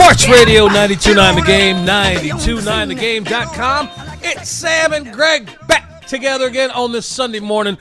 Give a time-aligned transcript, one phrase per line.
[0.00, 0.16] Get on up.
[0.16, 3.90] Sports Radio 929 The Game, 929thegame.com.
[4.22, 7.76] It's Sam and Greg back together again on this Sunday morning.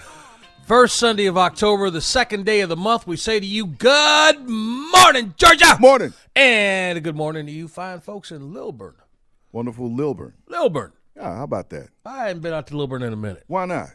[0.65, 3.07] First Sunday of October, the second day of the month.
[3.07, 5.77] We say to you, good morning, Georgia.
[5.79, 6.13] Morning.
[6.35, 8.93] And a good morning to you fine folks in Lilburn.
[9.51, 10.33] Wonderful Lilburn.
[10.47, 10.91] Lilburn.
[11.15, 11.89] Yeah, how about that?
[12.05, 13.45] I haven't been out to Lilburn in a minute.
[13.47, 13.89] Why not?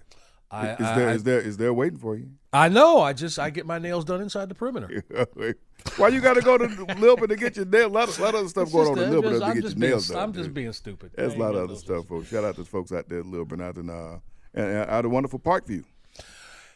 [0.50, 2.30] I, is I, there I, is there is there waiting for you?
[2.55, 3.01] I know.
[3.01, 5.05] I just I get my nails done inside the perimeter.
[5.97, 6.67] Why you got to go to
[6.99, 7.87] Lilburn to get your nails?
[7.91, 9.75] A lot of, lot of other stuff going on in Lilburn to I'm get your
[9.75, 10.19] being- nails done.
[10.23, 10.55] I'm just dude.
[10.55, 11.11] being stupid.
[11.17, 12.28] There's a lot of other stuff, folks.
[12.28, 14.19] Shout out to folks out there at Lilburn, out in uh,
[14.55, 15.84] and, and out of wonderful Parkview.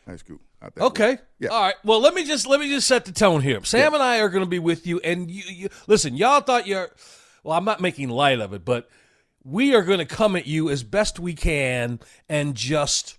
[0.09, 0.85] Out there.
[0.87, 1.19] Okay.
[1.39, 1.51] Yeah.
[1.51, 1.75] All right.
[1.85, 3.63] Well, let me just let me just set the tone here.
[3.65, 6.17] Sam and I are going to be with you, and you, you listen.
[6.17, 6.91] Y'all thought you're.
[7.45, 8.89] Well, I'm not making light of it, but
[9.45, 13.17] we are going to come at you as best we can and just.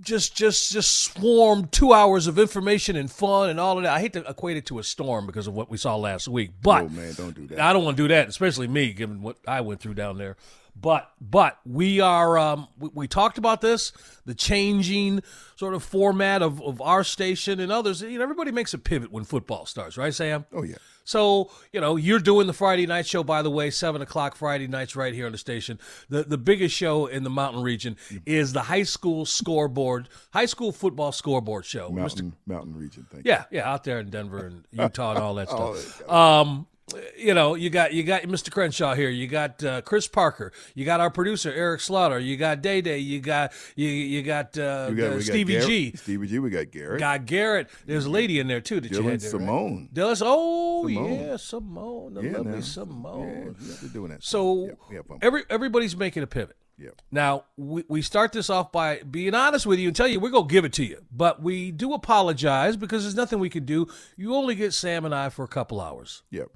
[0.00, 3.92] Just, just, just swarm two hours of information and fun and all of that.
[3.92, 6.50] I hate to equate it to a storm because of what we saw last week,
[6.62, 7.60] but Oh man, don't do that.
[7.60, 10.36] I don't want to do that, especially me, given what I went through down there.
[10.74, 13.92] But but we are um, we, we talked about this,
[14.24, 15.22] the changing
[15.56, 18.02] sort of format of, of our station and others.
[18.02, 20.46] You know, everybody makes a pivot when football starts, right, Sam?
[20.52, 20.76] Oh yeah.
[21.04, 24.68] So, you know, you're doing the Friday night show, by the way, 7 o'clock Friday
[24.68, 25.78] nights right here on the station.
[26.08, 30.72] The the biggest show in the mountain region is the high school scoreboard, high school
[30.72, 31.90] football scoreboard show.
[31.90, 31.94] Mr.
[31.96, 33.06] Mountain Mountain Region.
[33.10, 33.32] Thank you.
[33.32, 36.10] Yeah, yeah, out there in Denver and Utah and all that All stuff.
[36.10, 36.66] Um,
[37.16, 38.50] you know, you got you got Mr.
[38.50, 39.08] Crenshaw here.
[39.08, 40.52] You got uh, Chris Parker.
[40.74, 42.18] You got our producer Eric Slaughter.
[42.18, 42.98] You got Day Day.
[42.98, 44.88] You got you you got, uh.
[44.90, 45.92] We got, uh, we got Stevie Garrett, G.
[45.96, 46.38] Stevie G.
[46.38, 47.00] We got Garrett.
[47.00, 47.68] Got Garrett.
[47.86, 49.40] There's a lady in there too that you Dylan had there, right?
[49.46, 49.88] Simone.
[49.92, 50.22] Dylan.
[50.24, 51.20] Oh Simone.
[51.20, 52.60] yeah, Simone, the Yeah, lovely now.
[52.60, 53.56] Simone.
[53.60, 54.22] Yeah, we're doing that.
[54.24, 55.18] So Yep, fun.
[55.22, 56.56] every everybody's making a pivot.
[56.78, 57.00] Yep.
[57.12, 60.30] Now we, we start this off by being honest with you and tell you we're
[60.30, 63.86] gonna give it to you, but we do apologize because there's nothing we can do.
[64.16, 66.22] You only get Sam and I for a couple hours.
[66.30, 66.48] Yep.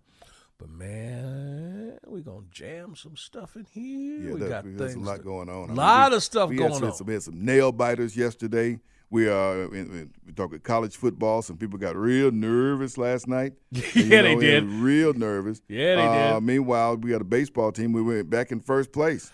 [0.59, 4.19] But man, we gonna jam some stuff in here.
[4.29, 5.65] Yeah, we that- got there's a lot going on.
[5.65, 6.95] I mean, lot we- of stuff we going some, on.
[6.95, 8.79] Some, we had some nail biters yesterday.
[9.09, 11.41] We are in, in, we talking college football.
[11.43, 13.53] Some people got real nervous last night.
[13.71, 14.65] Yeah, You they did.
[14.65, 15.61] Real nervous.
[15.69, 16.43] Yeah, they uh, did.
[16.45, 17.93] Meanwhile, we got a baseball team.
[17.93, 19.31] We went back in first place.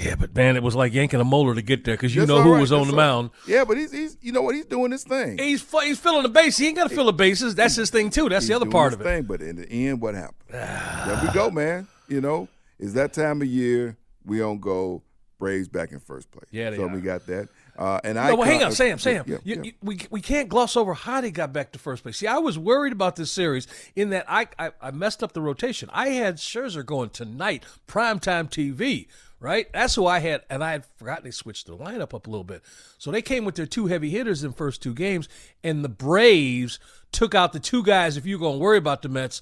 [0.00, 2.28] Yeah, but man, it was like yanking a molar to get there because you That's
[2.28, 2.60] know who right.
[2.60, 3.30] was on That's the all- mound.
[3.48, 5.38] Yeah, but he's he's you know what he's doing his thing.
[5.38, 6.56] He's he's filling the base.
[6.56, 7.54] He ain't got to fill the bases.
[7.56, 8.28] That's his thing too.
[8.28, 9.04] That's He's the other part of it.
[9.04, 10.34] Thing, but in the end, what happened?
[10.50, 11.88] there we go, man.
[12.06, 12.48] You know,
[12.78, 13.96] it's that time of year.
[14.24, 15.02] We don't go
[15.38, 16.46] Braves back in first place.
[16.50, 16.88] Yeah, so are.
[16.88, 17.48] we got that.
[17.76, 18.98] Uh, and I No, well, hang on, Sam.
[18.98, 19.62] Sam, Yeah, you, yeah.
[19.62, 22.16] You, we we can't gloss over how they got back to first place.
[22.18, 23.66] See, I was worried about this series
[23.96, 25.88] in that I I, I messed up the rotation.
[25.92, 29.06] I had Scherzer going tonight, primetime TV.
[29.40, 32.30] Right, that's who I had, and I had forgotten they switched the lineup up a
[32.30, 32.60] little bit.
[32.98, 35.28] So they came with their two heavy hitters in first two games,
[35.62, 36.80] and the Braves
[37.12, 38.16] took out the two guys.
[38.16, 39.40] If you're going to worry about the Mets,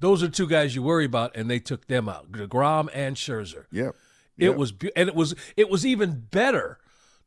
[0.00, 3.64] those are two guys you worry about, and they took them out, Degrom and Scherzer.
[4.36, 4.48] yeah.
[4.48, 6.78] It was, and it was, it was even better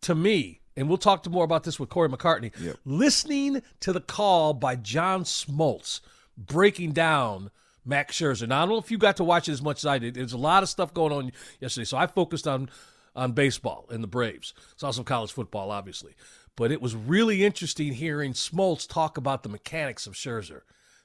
[0.02, 0.62] to me.
[0.78, 2.52] And we'll talk to more about this with Corey McCartney.
[2.62, 2.78] Yep.
[2.86, 6.02] Listening to the call by John Smoltz
[6.38, 7.50] breaking down
[7.90, 8.48] Max Scherzer.
[8.48, 10.14] Now I don't know if you got to watch it as much as I did.
[10.14, 12.70] There's a lot of stuff going on yesterday, so I focused on
[13.16, 14.54] on baseball and the Braves.
[14.78, 16.14] Saw some college football, obviously,
[16.56, 20.62] but it was really interesting hearing Smoltz talk about the mechanics of Scherzer.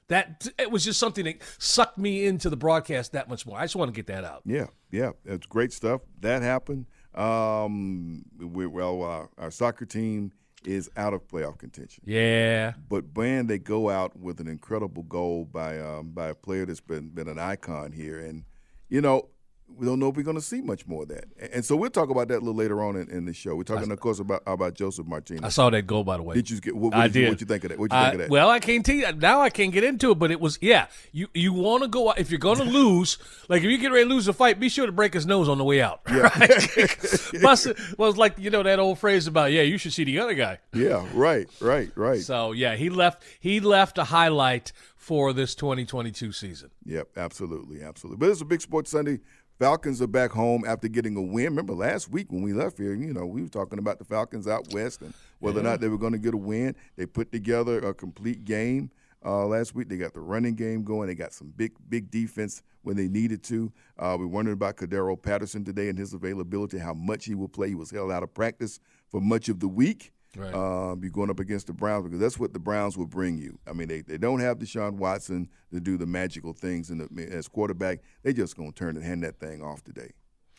[0.07, 3.57] That it was just something that sucked me into the broadcast that much more.
[3.57, 4.43] I just want to get that out.
[4.45, 6.01] Yeah, yeah, it's great stuff.
[6.21, 6.85] That happened.
[7.15, 10.31] Um, we, well, uh, our soccer team
[10.67, 12.73] is out of playoff contention, Yeah.
[12.89, 16.81] but man, they go out with an incredible goal by um, by a player that's
[16.81, 18.43] been been an icon here, and
[18.89, 19.29] you know.
[19.67, 21.89] We don't know if we're going to see much more of that, and so we'll
[21.89, 23.55] talk about that a little later on in, in the show.
[23.55, 25.43] We're talking, of course, about about Josef Martinez.
[25.43, 26.35] I saw that goal, by the way.
[26.35, 26.75] Did you get?
[26.75, 27.29] What, what I did, you.
[27.29, 27.79] What you think of that?
[27.79, 28.29] What you think of that?
[28.29, 29.41] well, I can't tell you now.
[29.41, 30.87] I can't get into it, but it was yeah.
[31.11, 33.17] You you want to go out if you're going to lose.
[33.49, 35.49] like if you get ready to lose a fight, be sure to break his nose
[35.49, 36.01] on the way out.
[36.09, 37.33] Right?
[37.41, 40.35] Must was like you know that old phrase about yeah, you should see the other
[40.35, 40.59] guy.
[40.73, 42.21] yeah, right, right, right.
[42.21, 43.23] So yeah, he left.
[43.39, 46.71] He left a highlight for this 2022 season.
[46.85, 48.17] Yep, absolutely, absolutely.
[48.17, 49.19] But it's a big sports Sunday.
[49.57, 51.45] Falcons are back home after getting a win.
[51.45, 54.47] Remember last week when we left here, you know, we were talking about the Falcons
[54.47, 56.75] out west and whether or not they were going to get a win.
[56.97, 58.91] They put together a complete game.
[59.25, 59.89] uh, last week.
[59.89, 61.07] They got the running game going.
[61.07, 63.71] They got some big, big defense when they needed to.
[63.97, 67.69] Uh, we wondered about Cordarrelle Patterson today and his availability, how much he will play.
[67.69, 68.79] He was held out of practice
[69.09, 70.11] for much of the week.
[70.35, 70.53] Right.
[70.53, 73.57] Um, you're going up against the Browns because that's what the Browns will bring you.
[73.67, 77.27] I mean, they, they don't have Deshaun Watson to do the magical things in the,
[77.31, 77.99] as quarterback.
[78.23, 80.11] They just going to turn and hand that thing off today.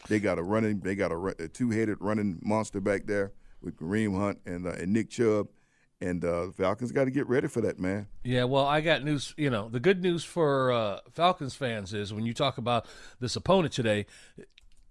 [0.08, 3.32] They got a running, they got a, a two-headed running monster back there
[3.62, 5.48] with Kareem Hunt and, uh, and Nick Chubb,
[6.00, 8.06] and uh, the Falcons got to get ready for that, man.
[8.22, 9.34] Yeah, well, I got news.
[9.36, 12.86] You know, the good news for uh, Falcons fans is when you talk about
[13.20, 14.06] this opponent today,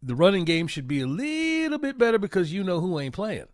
[0.02, 3.46] the running game should be a little bit better because you know who ain't playing.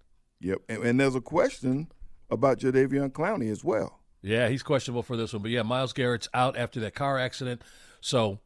[0.41, 1.87] Yep, and, and there's a question
[2.29, 3.99] about Jadeveon Clowney as well.
[4.21, 7.61] Yeah, he's questionable for this one, but yeah, Myles Garrett's out after that car accident,
[8.01, 8.39] so.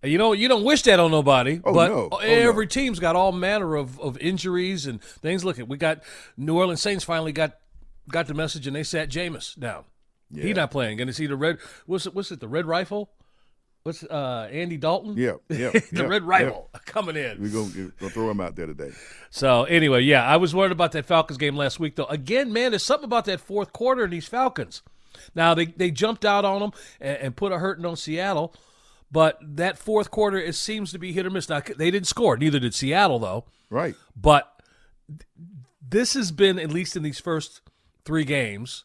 [0.00, 2.08] You know, you don't wish that on nobody, Oh, but no.
[2.12, 2.68] Oh, every no.
[2.68, 5.44] team's got all manner of, of injuries and things.
[5.44, 6.04] Look, at we got
[6.36, 7.56] New Orleans Saints finally got
[8.08, 9.82] got the message and they sat Jameis down.
[10.30, 10.44] Yeah.
[10.44, 10.98] He's not playing.
[10.98, 11.58] Going to see the red.
[11.86, 12.14] What's it?
[12.14, 12.38] What's it?
[12.38, 13.10] The Red Rifle.
[13.88, 15.16] What's uh Andy Dalton?
[15.16, 17.40] Yeah, yeah, the yeah, Red Rifle coming in.
[17.40, 18.90] We're going to throw him out there today.
[19.30, 22.04] So anyway, yeah, I was worried about that Falcons game last week, though.
[22.04, 24.82] Again, man, there's something about that fourth quarter in these Falcons.
[25.34, 28.54] Now they they jumped out on them and, and put a hurting on Seattle,
[29.10, 31.48] but that fourth quarter it seems to be hit or miss.
[31.48, 33.46] Now they didn't score, neither did Seattle, though.
[33.70, 33.94] Right.
[34.14, 34.52] But
[35.80, 37.62] this has been at least in these first
[38.04, 38.84] three games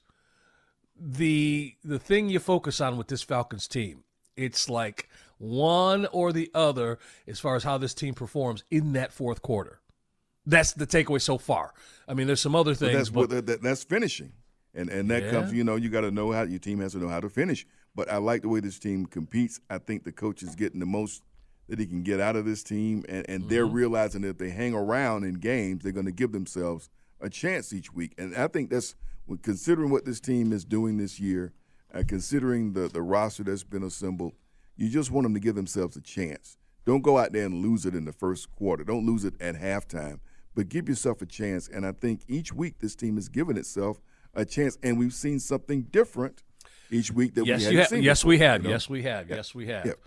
[0.98, 4.06] the the thing you focus on with this Falcons team.
[4.36, 9.12] It's like one or the other as far as how this team performs in that
[9.14, 9.80] fourth quarter.
[10.46, 11.74] That's the takeaway so far.
[12.08, 14.34] I mean, there's some other But things, that's but, that, that- that's finishing,
[14.74, 15.32] and and that Yeah.
[15.32, 15.54] comes.
[15.54, 17.66] You know, you got to know how your team has to know how to finish.
[17.96, 19.60] But I like the way this team competes.
[19.70, 21.22] I think the coach is getting the most
[21.70, 23.76] that he can get out of this team, and and they're Mm-hmm.
[23.76, 26.90] realizing that if they hang around in games, they're going to give themselves
[27.22, 28.14] a chance each week.
[28.18, 28.96] And I think that's
[29.44, 31.54] considering what this team is doing this year,
[31.94, 34.34] uh, considering the the roster that's been assembled,
[34.76, 36.58] you just want them to give themselves a chance.
[36.86, 38.84] Don't go out there and lose it in the first quarter.
[38.84, 40.20] Don't lose it at halftime,
[40.56, 41.68] but give yourself a chance.
[41.68, 44.02] And I think each week this team has given itself
[44.34, 46.44] a chance, and we've seen something different
[46.92, 47.88] each week that yes, we have.
[47.88, 48.04] seen.
[48.04, 48.62] Yes, before, we have.
[48.62, 48.74] you know?
[48.74, 49.30] Yes, we have.
[49.30, 49.86] Yes, we have.
[49.86, 50.00] Yep.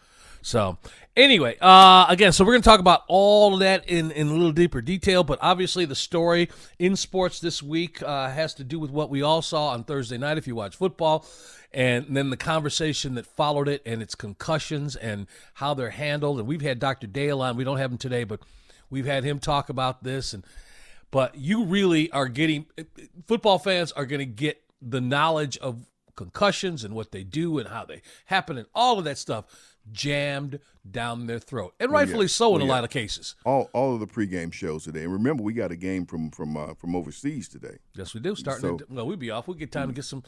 [0.47, 0.79] So,
[1.17, 4.53] anyway, uh, again, so we're going to talk about all that in, in a little
[4.53, 8.93] deeper detail, but obviously the story in sports this week uh, has to do with
[8.93, 11.27] what we all saw on Thursday night if you watch football,
[11.73, 16.39] and then the conversation that followed it and its concussions and how they're handled.
[16.39, 17.09] And we've had Dr.
[17.09, 17.57] Dale on.
[17.57, 18.39] We don't have him today, but
[18.89, 20.33] we've had him talk about this.
[20.33, 20.45] And
[21.11, 22.67] but you really are getting
[23.27, 27.69] football fans are going to get the knowledge of concussions and what they do and
[27.69, 29.45] how they happen and all of that stuff
[29.93, 30.59] jammed
[30.91, 32.71] down their throat and rightfully so in a yeah.
[32.71, 35.03] lot of cases all all of the pregame shows today.
[35.05, 37.79] And remember, we got a game from from uh, from overseas today.
[37.95, 40.05] yes we do starting So- to, well we'd be off we get time to get
[40.05, 40.23] some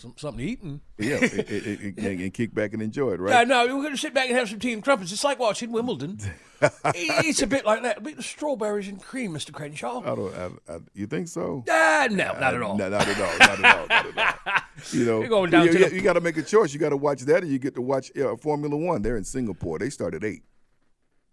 [0.00, 3.20] some something to eat and Yeah, it, it, it, and, kick back and enjoy it,
[3.20, 3.48] yeah, right?
[3.48, 5.12] no, we're going to sit back and have some tea and crumpets.
[5.12, 6.18] It's like watching Wimbledon.
[6.94, 7.98] it's a bit like that.
[7.98, 9.52] A bit of strawberries and cream, Mr.
[9.52, 10.00] Crenshaw.
[10.00, 10.34] I don't.
[10.34, 11.64] I, I, you think so?
[11.68, 12.76] Ah, no, not at all.
[12.76, 13.38] No, not at all.
[13.38, 13.86] Not at all.
[13.86, 14.62] Not at all.
[14.92, 16.72] You know, You're going down you, to you, the- got to make a choice.
[16.72, 19.02] You got to watch that, or you get to watch uh, Formula One.
[19.02, 19.78] They're in Singapore.
[19.78, 20.42] They start at eight.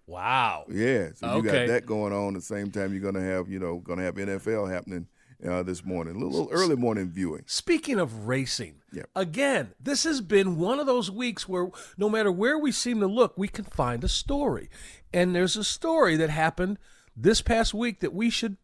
[0.06, 0.66] Wow.
[0.70, 2.36] Yeah, so you got that going on.
[2.36, 5.08] At the same time, you're gonna have you know gonna have NFL happening
[5.46, 6.16] uh, this morning.
[6.16, 7.44] A little, little early morning viewing.
[7.46, 9.10] Speaking of racing, Yep.
[9.16, 13.08] again, this has been one of those weeks where no matter where we seem to
[13.08, 14.70] look, we can find a story.
[15.14, 16.78] And there's a story that happened
[17.16, 18.58] this past week that we should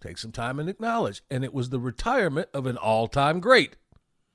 [0.00, 1.22] take some time and acknowledge.
[1.30, 3.76] And it was the retirement of an all time great.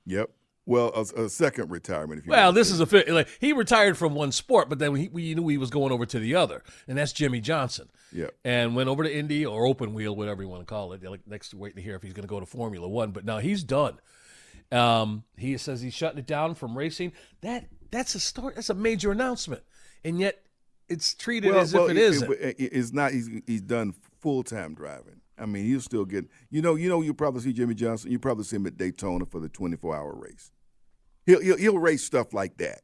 [0.06, 0.30] Yep.
[0.72, 2.20] Well, a, a second retirement.
[2.20, 3.10] If you Well, this is a fit.
[3.10, 6.06] Like, he retired from one sport, but then he, we knew he was going over
[6.06, 7.90] to the other, and that's Jimmie Johnson.
[8.14, 8.34] Yep.
[8.44, 11.02] And went over to Indy or open wheel, whatever you want to call it.
[11.02, 13.12] They're like next to waiting to hear if he's going to go to Formula One,
[13.12, 14.00] but now he's done.
[14.72, 17.12] Um, he says he's shutting it down from racing.
[17.42, 18.54] That that's a story.
[18.56, 19.64] That's a major announcement,
[20.04, 20.42] and yet
[20.88, 22.32] it's treated as if it isn't.
[22.32, 23.12] it- it's not.
[23.12, 25.20] He's he's done full time driving.
[25.38, 26.26] I mean, he'll still get.
[26.50, 28.12] You know, you know, you probably see Jimmie Johnson.
[28.12, 30.52] You probably see him at Daytona for the 24 hour race.
[31.26, 32.82] He'll he'll, he'll race stuff like that.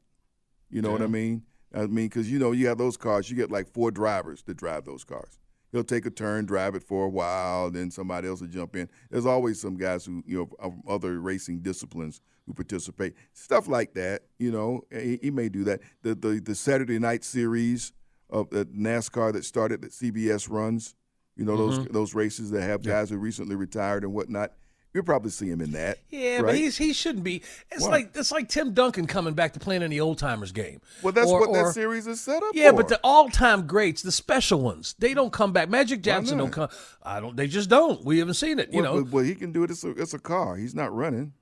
[0.70, 1.44] You know what I mean?
[1.74, 3.30] I mean, because you know, you have those cars.
[3.30, 5.40] You get like four drivers to drive those cars.
[5.72, 8.88] He'll take a turn, drive it for a while, then somebody else will jump in.
[9.12, 13.16] There's always some guys who, you know, of other racing disciplines who participate.
[13.34, 15.82] Stuff like that, you know, eh, he, he may do that.
[16.04, 17.92] The, the the Saturday night series
[18.30, 20.96] of the NASCAR that started that CBS runs,
[21.36, 21.94] you know, those mm-hmm.
[21.94, 24.54] those races that have guys who recently retired and whatnot.
[24.94, 26.00] You'll probably see him in that.
[26.10, 26.46] yeah, right?
[26.48, 27.44] but he's he shouldn't be.
[27.72, 27.90] It's Why?
[27.90, 30.82] like it's like Tim Duncan coming back to playing in the old timers game.
[31.04, 32.78] well, that's Or- what or- that series is set up Yeah, for.
[32.78, 35.70] but the all-time greats, the special ones, they don't come back.
[35.70, 36.70] Magic Johnson don't come.
[37.04, 37.36] I don't.
[37.38, 38.04] They just don't.
[38.06, 38.74] We haven't seen it.
[38.74, 39.04] You well, know.
[39.04, 39.70] but, but he can do it.
[39.72, 40.56] It's a, it's a car.
[40.56, 41.34] He's not running.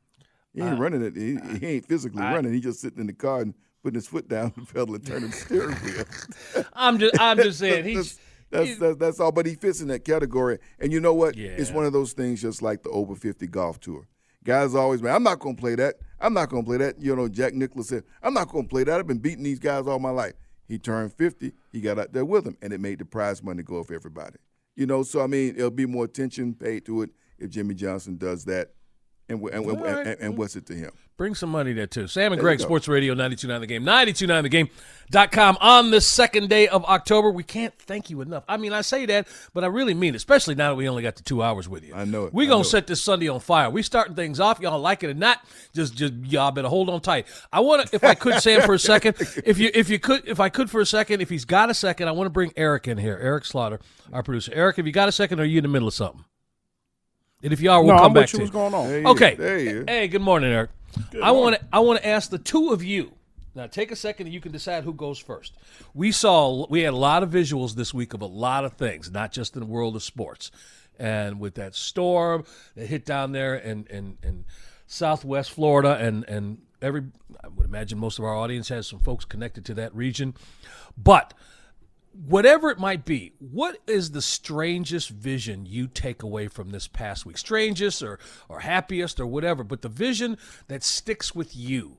[0.53, 1.15] He ain't running it.
[1.15, 2.51] He, he ain't physically I- running.
[2.53, 4.95] He just sitting in the car and putting his foot down and felt the pedal
[4.95, 6.65] and turning the steering wheel.
[6.73, 8.19] I'm just I'm just saying he's.
[8.55, 9.31] That's, that's, that's all.
[9.31, 10.59] But he fits in that category.
[10.79, 11.35] And you know what?
[11.55, 14.07] It's one of those things just like the over 50 golf tour.
[14.43, 15.95] Guys always, man, I'm not going to play that.
[16.19, 16.99] I'm not going to play that.
[16.99, 18.99] You know, Jack Nicklaus said, I'm not going to play that.
[18.99, 20.33] I've been beating these guys all my life.
[20.67, 21.51] He turned 50.
[21.71, 23.93] He got out there with them, and it made the prize money go up for
[23.95, 24.37] everybody.
[24.75, 28.17] You know, so I mean, it'll be more attention paid to it if Jimmie Johnson
[28.17, 28.71] does that.
[29.27, 30.07] And, and, and, All right.
[30.07, 30.91] and, and what's it to him?
[31.17, 32.07] Bring some money there too.
[32.07, 32.59] Sam and There Greg.
[32.59, 37.31] Sports Radio 929 The Game, 929thegame.com on the second day of October.
[37.31, 38.43] We can't thank you enough.
[38.49, 41.03] I mean, I say that, but I really mean it, especially now that we only
[41.03, 41.95] got the two hours with you.
[41.95, 42.33] I know it.
[42.33, 43.69] We're going to set this Sunday on fire.
[43.69, 44.59] we starting things off.
[44.59, 45.39] Y'all like it or not,
[45.73, 47.27] just just y'all better hold on tight.
[47.51, 49.15] I want to, if I could, Sam, for a second,
[49.45, 51.73] if you if you could, if I could for a second, if he's got a
[51.73, 53.17] second, I want to bring Eric in here.
[53.21, 53.79] Eric Slaughter,
[54.11, 54.51] our producer.
[54.53, 56.25] Eric, have you got a second or are you in the middle of something?
[57.45, 58.39] And if you are, we'll no, come I'm back with you.
[58.39, 58.89] to What's going on?
[58.89, 59.33] There Okay.
[59.33, 59.37] is.
[59.37, 59.83] There he.
[59.87, 60.71] Hey, good morning, Eric.
[61.21, 63.13] I want to I want to ask the two of you.
[63.53, 65.53] Now, take a second, and you can decide who goes first.
[65.93, 69.11] We saw we had a lot of visuals this week of a lot of things,
[69.11, 70.49] not just in the world of sports.
[70.97, 74.45] And with that storm that hit down there in in, in
[74.87, 77.03] Southwest Florida, and and every
[77.43, 80.33] I would imagine most of our audience has some folks connected to that region,
[80.97, 81.35] but
[82.27, 87.25] whatever it might be, what is the strangest vision you take away from this past
[87.25, 87.37] week?
[87.37, 91.97] Strangest or or happiest or whatever, but the vision that sticks with you,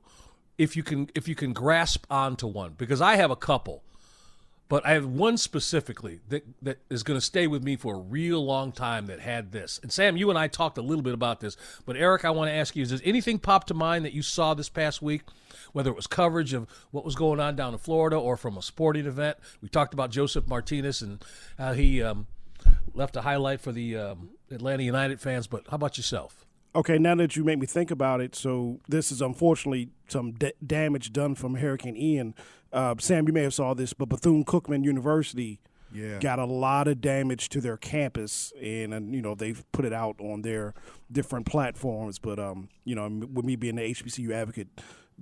[0.58, 2.75] if you can if you can grasp onto one.
[2.76, 3.82] Because I have a couple,
[4.68, 7.99] but I have one specifically that that is going to stay with me for a
[7.99, 9.06] real long time.
[9.06, 9.78] That had this.
[9.82, 12.49] And Sam, you and I talked a little bit about this, but Eric, I want
[12.49, 15.23] to ask you: Does anything pop to mind that you saw this past week?
[15.73, 18.62] Whether it was coverage of what was going on down in Florida or from a
[18.62, 21.23] sporting event, we talked about Josef Martinez and
[21.58, 22.26] how he um,
[22.94, 25.46] left a highlight for the um, Atlanta United fans.
[25.46, 26.46] But how about yourself?
[26.75, 30.52] Okay, now that you make me think about it, so this is unfortunately some da-
[30.64, 32.35] damage done from Hurricane Ian.
[32.76, 35.59] Uh, Sam, you may have saw this, but Bethune Cookman University
[35.92, 36.18] Yeah.
[36.18, 39.92] got a lot of damage to their campus, and, and you know they've put it
[39.95, 40.75] out on their
[41.11, 42.18] different platforms.
[42.18, 44.68] But um, you know, with me being the HBCU advocate,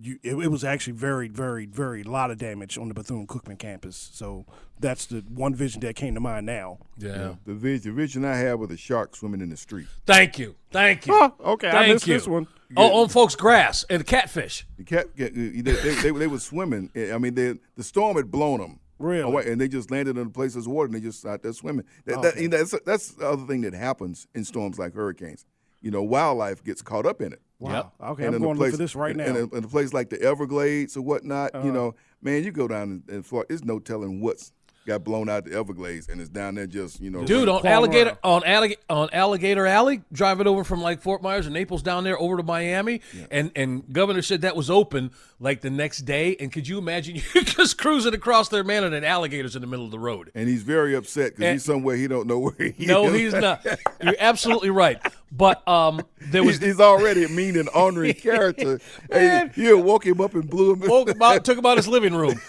[0.00, 3.58] you, it, it was actually very, very, very lot of damage on the Bethune Cookman
[3.58, 4.10] campus.
[4.12, 4.44] So
[4.80, 6.78] that's the one vision that came to mind now.
[6.98, 7.34] Yeah.
[7.44, 9.86] The vision, the vision I have with a shark swimming in the street.
[10.06, 10.56] Thank you.
[10.70, 11.14] Thank you.
[11.14, 12.14] Oh, okay, I Thank missed you.
[12.14, 12.46] this one.
[12.76, 14.66] Oh, on folks' grass and catfish.
[14.76, 16.90] The cat, they, they, they, they were swimming.
[16.96, 18.80] I mean, they, the storm had blown them.
[18.96, 19.22] Really?
[19.22, 21.52] away, and they just landed in a place that's water, and they just out there
[21.52, 21.84] swimming.
[22.06, 25.44] That, that, you know, that's, that's the other thing that happens in storms like hurricanes.
[25.82, 27.42] You know, wildlife gets caught up in it.
[27.72, 27.92] Yep.
[28.00, 29.24] Okay, And I'm going to look place- for this right now.
[29.24, 29.48] Uh-huh.
[29.52, 33.16] In a, place like the Everglades or whatnot, you know, man, you go down in,
[33.16, 34.52] in Florida, there's no telling what's
[34.86, 38.18] got blown out the Everglades, and it's down there just, you know, Dude, on alligator
[38.22, 42.18] on alligator on Alligator Alley, driving over from like Fort Myers or Naples down there
[42.18, 43.00] over to Miami,
[43.30, 45.10] and and governor said that was open
[45.40, 46.36] like the next day.
[46.38, 49.68] And could you imagine you just cruising across there, man, and an alligator's in the
[49.68, 50.30] middle of the road?
[50.34, 53.12] and he's very upset because he's somewhere he don't know where he No, is.
[53.12, 53.66] No, he's not.
[54.02, 54.98] You're absolutely right.
[55.36, 58.80] But um, there was He's, he's already a mean and ornery character.
[59.10, 59.50] Man.
[59.54, 60.80] Hey, you woke him up and blew him.
[60.88, 62.40] woke about took him out his living room.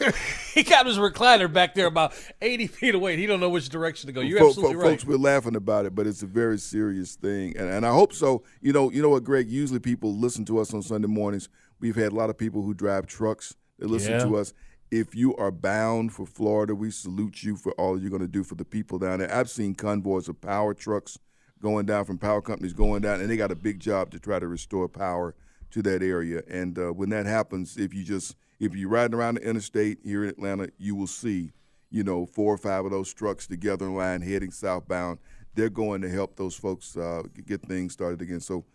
[0.53, 3.13] he got his recliner back there about eighty feet away.
[3.13, 4.21] And he don't know which direction to go.
[4.21, 4.91] You're absolutely right.
[4.91, 8.13] Folks, we're laughing about it, but it's a very serious thing, and, and I hope
[8.13, 8.43] so.
[8.61, 9.49] You know, you know what, Greg?
[9.49, 11.49] Usually people listen to us on Sunday mornings.
[11.79, 14.25] We've had a lot of people who drive trucks that listen Yeah.
[14.25, 14.53] to us.
[14.91, 18.43] If you are bound for Florida, we salute you for all you're going to do
[18.43, 19.33] for the people down there.
[19.33, 21.17] I've seen convoys of power trucks
[21.59, 24.39] going down from power companies going down, and they got a big job to try
[24.39, 25.35] to restore power
[25.71, 26.43] to that area.
[26.47, 30.23] And uh, when that happens, if you just if you're riding around the interstate here
[30.23, 31.51] in Atlanta, you will see
[31.91, 35.19] you know, four or five of those trucks together in line heading southbound.
[35.53, 38.41] They're going to help those folks uh, get things started again.
[38.41, 38.65] So,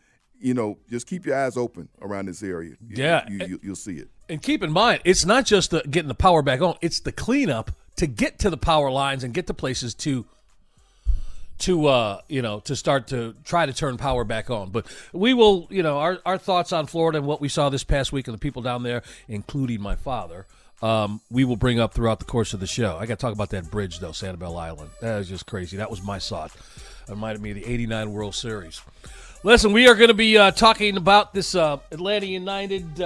[0.40, 2.76] you know, just keep your eyes open around this area.
[2.88, 3.28] You- Yeah.
[3.28, 4.08] you, you, you'll see it.
[4.30, 7.10] And keep in mind, it's not just the, getting the power back on; it's the
[7.12, 10.24] cleanup to get to the power lines and get to places to
[11.58, 14.70] to uh, you know to start to try to turn power back on.
[14.70, 17.84] But we will, you know, our our thoughts on Florida and what we saw this
[17.84, 20.46] past week and the people down there, including my father.
[20.82, 22.96] Um, we will bring up throughout the course of the show.
[22.96, 24.90] I got to talk about that bridge though, Sanibel Island.
[25.00, 25.76] That was just crazy.
[25.76, 26.52] That was my thought.
[26.54, 28.80] It reminded me of the '89 World Series.
[29.42, 33.00] Listen, we are going to be uh, talking about this uh, Atlanta United.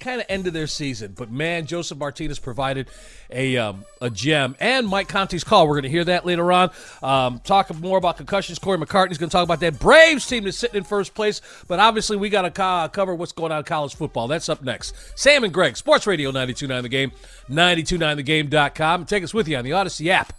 [0.00, 1.14] Kind of end of their season.
[1.16, 2.88] But man, Josef Martinez provided
[3.30, 5.66] a um, a gem, and Mike Conti's call.
[5.66, 6.70] We're going to hear that later on.
[7.02, 8.58] Um, talk more about concussions.
[8.58, 11.40] Corey McCartney's going to talk about that Braves team that's sitting in first place.
[11.68, 14.28] But obviously, we got to co- cover what's going on in college football.
[14.28, 14.94] That's up next.
[15.18, 17.12] Sam and Greg, Sports Radio 92.9 The Game,
[17.48, 19.00] 92.9thegame.com.
[19.00, 20.32] And take us with you on the Audacy app.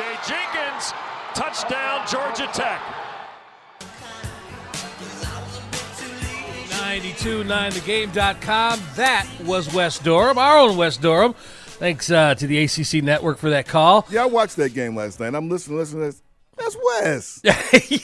[0.00, 0.92] And Jenkins,
[1.34, 2.80] touchdown, Georgia Tech.
[7.48, 8.80] 929thegame.com.
[8.96, 11.34] That was Wes Durham, our own Wes Durham.
[11.34, 14.06] Thanks uh, to the ACC network for that call.
[14.10, 15.34] Yeah, I watched that game last night.
[15.34, 16.02] I'm listening, listening.
[16.02, 16.22] To this.
[16.56, 17.40] That's Wes.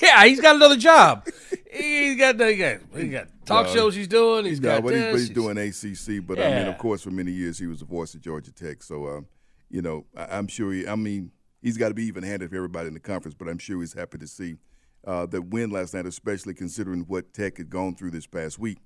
[0.02, 1.26] yeah, he's got another job.
[1.72, 4.44] He's got, he got, he got talk No, shows he's doing.
[4.44, 5.12] He's No, got but, he's, this.
[5.12, 6.26] but he's he's- doing ACC.
[6.26, 8.82] But I mean, of course, for many years he was the voice of Georgia Tech.
[8.84, 9.26] So, um,
[9.70, 10.72] you know, I, I'm sure.
[10.72, 11.32] He, I mean,
[11.64, 13.34] he's got to be even-handed for everybody in the conference.
[13.36, 14.56] But I'm sure he's happy to see
[15.04, 18.78] uh, the win last night, especially considering what Tech had gone through this past week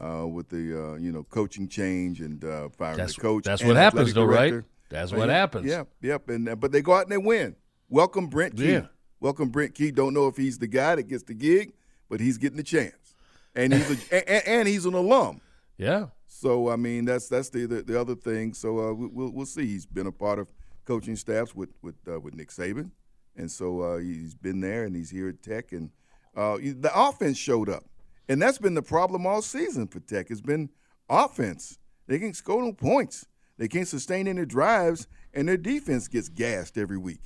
[0.00, 3.44] uh, with the uh, you know coaching change and uh, firing That's- the coach.
[3.44, 4.62] that's what happens, though, right?
[4.88, 5.66] That's what yeah, happens.
[5.66, 6.28] Yep, yep.
[6.28, 7.56] And uh, but they go out and they win.
[7.88, 8.72] Welcome Brent Key.
[8.72, 8.86] Yeah.
[9.18, 9.90] Welcome Brent Key.
[9.90, 11.72] Don't know if he's the guy that gets the gig,
[12.08, 13.14] but he's getting the chance,
[13.54, 15.40] and he's a, and, and he's an alum.
[15.76, 16.06] Yeah.
[16.28, 18.54] So I mean, that's that's the the, the other thing.
[18.54, 19.66] So uh, we, we'll we'll see.
[19.66, 20.48] He's been a part of
[20.86, 22.90] coaching staffs with with uh, with Nick Saban,
[23.36, 25.90] and so uh, he's been there, and he's here at Tech, and
[26.36, 27.84] uh, the offense showed up,
[28.28, 30.30] and that's been the problem all season for Tech.
[30.30, 30.70] It's been
[31.08, 31.78] offense.
[32.06, 33.26] They can't score no points.
[33.58, 37.20] They can't sustain any drives, and their defense gets gassed every week.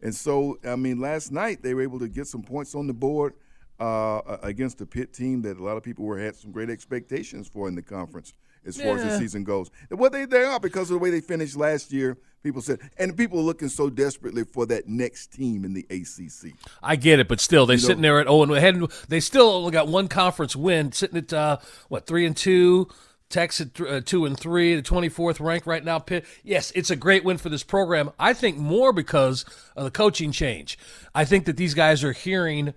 [0.00, 2.92] And so, I mean, last night they were able to get some points on the
[2.92, 3.34] board
[3.78, 7.48] uh, against a Pitt team that a lot of people were had some great expectations
[7.48, 8.34] for in the conference
[8.66, 9.70] as far as the season goes.
[9.90, 12.16] Well, they they are because of the way they finished last year.
[12.42, 16.52] People said, and people are looking so desperately for that next team in the ACC.
[16.82, 18.82] I get it, but still, they're know- sitting there at oh and ahead.
[19.08, 21.56] They still only got one conference win, sitting at uh,
[21.88, 22.88] what three and two.
[23.30, 25.98] Tech's at th- uh, two and three, the twenty fourth rank right now.
[25.98, 26.26] Pitt.
[26.44, 28.10] Yes, it's a great win for this program.
[28.20, 30.78] I think more because of the coaching change.
[31.14, 32.74] I think that these guys are hearing,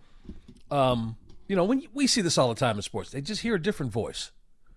[0.72, 3.56] um, you know, when we see this all the time in sports, they just hear
[3.56, 4.32] a different voice.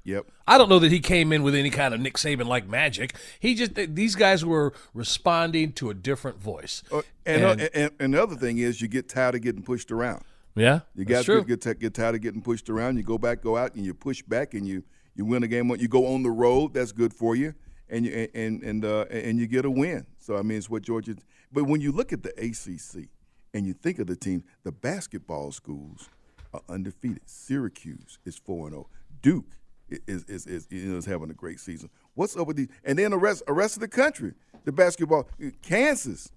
[0.04, 0.26] Yep.
[0.46, 3.14] I don't know that he came in with any kind of Nick Saban like magic.
[3.38, 6.82] He just these guys were responding to a different voice.
[6.90, 9.62] Uh, and, And- uh, and and the other thing is, you get tired of getting
[9.62, 10.22] pushed around.
[10.56, 12.96] Yeah, You guys get, get, get tired of getting pushed around.
[12.96, 14.82] You go back, go out, and you push back, and you
[15.14, 15.70] you win a game.
[15.78, 16.74] You go on the road.
[16.74, 17.54] That's good for you,
[17.88, 20.06] and you and and uh, and you get a win.
[20.18, 21.14] So I mean, it's what Georgia.
[21.52, 23.08] But when you look at the ACC
[23.54, 26.08] and you think of the team, the basketball schools
[26.52, 27.22] are undefeated.
[27.26, 28.88] Syracuse is four and zero.
[29.22, 29.46] Duke
[30.06, 31.90] is is, is you know, is having a great season.
[32.14, 32.68] What's up with these?
[32.84, 35.28] And then the rest the rest of the country, the basketball,
[35.62, 36.30] Kansas.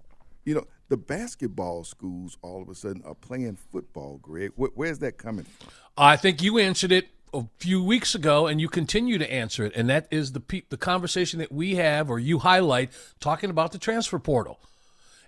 [0.44, 4.52] You know, the basketball schools all of a sudden are playing football, Greg.
[4.56, 5.70] Where, where's that coming from?
[5.96, 9.72] I think you answered it a few weeks ago, and you continue to answer it,
[9.74, 13.72] and that is the pe- the conversation that we have, or you highlight, talking about
[13.72, 14.60] the transfer portal.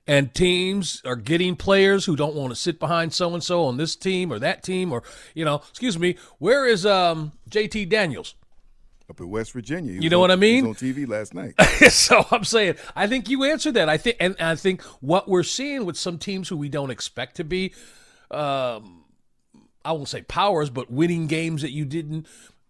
[0.09, 3.77] And teams are getting players who don't want to sit behind so and so on
[3.77, 5.03] this team or that team, or
[5.35, 8.35] you know, excuse me, where is um, JT Daniels?
[9.11, 10.01] Up in West Virginia.
[10.01, 10.69] You know on- what I he mean?
[10.69, 11.55] was on TV last night.
[11.91, 13.89] so I'm saying, I think you answered that.
[13.89, 17.37] I think, and I think what we're seeing with some teams who we don't expect
[17.37, 17.73] to be,
[18.31, 19.05] um,
[19.85, 22.27] I won't say powers, but winning games that you didn't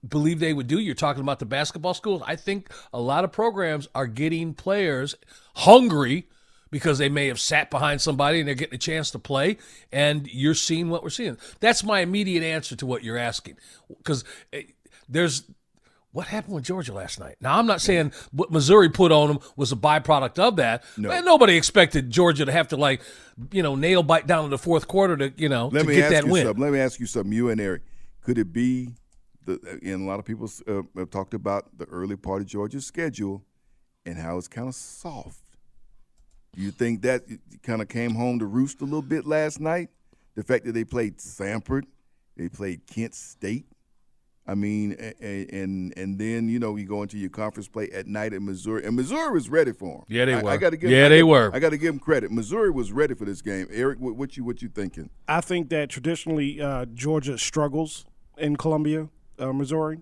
[0.06, 0.78] believe they would do.
[0.78, 2.22] You're talking about the basketball schools.
[2.26, 5.14] I think a lot of programs are getting players
[5.54, 6.28] hungry
[6.70, 9.56] because they may have sat behind somebody and they're getting a chance to play,
[9.92, 11.36] and you're seeing what we're seeing.
[11.60, 13.56] That's my immediate answer to what you're asking,
[13.88, 14.24] because
[15.08, 15.44] there's
[16.12, 17.36] what happened with Georgia last night?
[17.42, 20.82] Now, I'm not saying what Missouri put on them was a byproduct of that.
[20.96, 21.10] No.
[21.10, 23.02] Man, nobody expected Georgia to have to like,
[23.52, 25.94] you know, nail bite down in the fourth quarter to, you know, Let to me
[25.96, 26.46] get ask that you win.
[26.46, 26.62] something.
[26.62, 27.32] Let me ask you something.
[27.32, 27.82] You and Eric,
[28.22, 28.94] could it be
[29.44, 29.78] the?
[29.84, 33.44] And a lot of people uh, have talked about the early part of Georgia's schedule
[34.06, 35.45] and how it's kind of soft.
[36.56, 37.22] Do you think that
[37.62, 39.90] kind of came home to roost a little bit last night?
[40.34, 41.82] The fact that they played Samford,
[42.36, 43.66] they played Kent State.
[44.48, 47.90] I mean, a- a- and and then you know you go into your conference play
[47.90, 50.04] at night at Missouri, and Missouri was ready for them.
[50.08, 50.50] Yeah, they I, were.
[50.50, 50.88] I got to give.
[50.88, 51.50] Yeah, I they got- were.
[51.52, 52.30] I got to give them credit.
[52.30, 53.66] Missouri was ready for this game.
[53.72, 55.10] Eric, what, what you what you thinking?
[55.26, 58.06] I think that traditionally uh, Georgia struggles
[58.38, 59.98] in Columbia, uh, Missouri.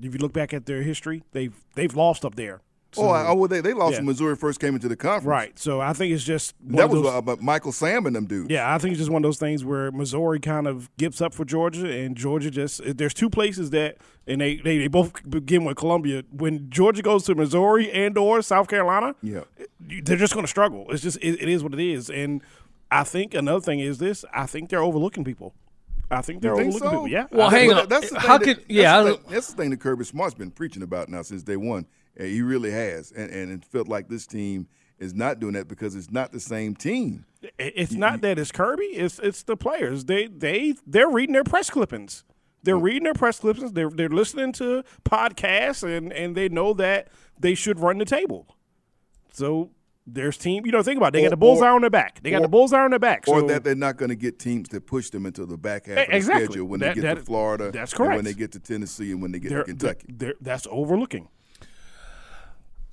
[0.00, 2.60] If you look back at their history, they've they've lost up there.
[2.96, 3.98] Oh, I, oh, well, they they lost Yeah.
[3.98, 5.26] when Missouri first came into the conference.
[5.26, 5.58] Right.
[5.58, 8.14] So I think it's just one That of was those- uh, about Michael Sam and
[8.16, 8.50] them dudes.
[8.50, 11.34] Yeah, I think it's just one of those things where Missouri kind of gives up
[11.34, 15.64] for Georgia, and Georgia just there's two places that, and they they, they both begin
[15.64, 16.22] with Columbia.
[16.30, 19.44] When Georgia goes to Missouri and or South Carolina, Yeah.
[19.80, 20.86] they're just going to struggle.
[20.90, 22.42] It's just it, it is what it is, and
[22.90, 25.54] I think another thing is this: I think they're overlooking people.
[26.10, 27.04] I think they're You think overlooking so?
[27.04, 27.08] people.
[27.08, 27.26] Yeah.
[27.30, 27.88] Well, I hang think- on.
[27.88, 29.70] That's the How thing that- could- yeah, That's I the, don't- thing, that's the thing
[29.70, 31.86] that Kirby Smart's been preaching about now since day one.
[32.18, 34.66] Uh, he really has, and, and it felt like this team
[34.98, 37.24] is not doing that because it's not the same team.
[37.42, 38.84] It- It's not that it's Kirby.
[38.84, 40.04] It's it's the players.
[40.04, 42.24] They they they're reading their press clippings.
[42.62, 43.72] They're reading their press clippings.
[43.72, 47.08] They're they're listening to podcasts, and and they know that
[47.40, 48.46] they should run the table.
[49.32, 49.70] So
[50.06, 50.66] there's team.
[50.66, 51.12] You know, think about it.
[51.14, 52.22] They Or- got the bullseye or- on their back.
[52.22, 53.24] They got or- the bullseye on their back.
[53.26, 56.06] or that they're not going to get teams that push them into the back half
[56.06, 57.70] of the schedule when That- they get that- to Florida.
[57.72, 60.06] that's and when they get to Tennessee and when they get they're, to Kentucky.
[60.08, 61.28] they're- that's overlooking.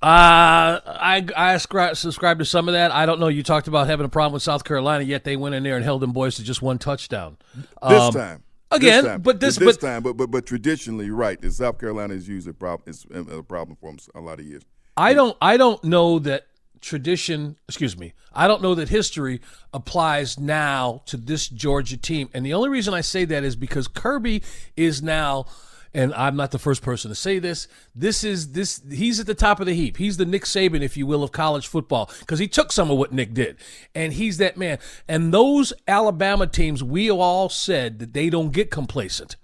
[0.02, 2.90] Uh, I I subscribe to some of that.
[2.90, 3.28] I don't know.
[3.28, 5.84] You talked about having a problem with South Carolina, yet they went in there and
[5.84, 7.36] held them boys to just one touchdown.
[7.54, 8.42] this Um, time.
[8.70, 9.20] again, this time.
[9.22, 11.38] but this- this but- time, but but but traditionally, you're right.
[11.40, 12.84] The South Carolina is usually a problem.
[12.88, 14.62] It's a problem for them a lot of years.
[14.96, 16.46] I don't I don't know that
[16.80, 18.14] tradition, excuse me.
[18.32, 19.42] I don't know that history
[19.74, 22.30] applies now to this Georgia team.
[22.32, 24.42] And the only reason I say that is because Kirby
[24.78, 25.44] is now
[25.92, 27.66] and I'm not the first person to say this.
[27.94, 29.96] This is this he's at the top of the heap.
[29.96, 32.98] He's the Nick Saban if you will of college football because he took some of
[32.98, 33.56] what Nick did.
[33.94, 34.78] And he's that man.
[35.08, 39.36] And those Alabama teams we all said that they don't get complacent.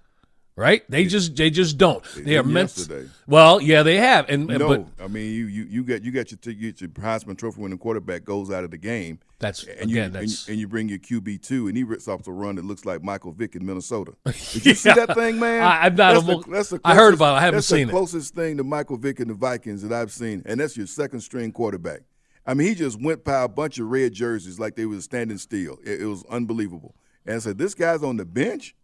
[0.59, 0.91] Right?
[0.91, 2.03] They just they just don't.
[2.17, 3.11] They are meant yesterday.
[3.27, 4.31] Well, yeah, they have.
[4.31, 6.81] And, and No, but I mean you you you get you got your you get
[6.81, 9.19] your Heisman Trophy winning quarterback goes out of the game.
[9.39, 12.09] That's- and you again, and, that's- and you bring your QB two and he rips
[12.09, 14.15] off a run that looks like Michael Vick in Minnesota.
[14.25, 15.63] Did you see that thing, man?
[15.63, 17.39] I- I'm not That's a the, that's the I heard about it.
[17.39, 17.87] I haven't seen it.
[17.87, 20.87] the closest thing to Michael Vick and the Vikings that I've seen, and that's your
[20.87, 22.01] second string quarterback.
[22.47, 25.37] I mean, he just went by a bunch of red jerseys like they were standing
[25.37, 25.77] still.
[25.85, 26.95] It, it was unbelievable.
[27.27, 28.75] And I said, this guy's on the bench.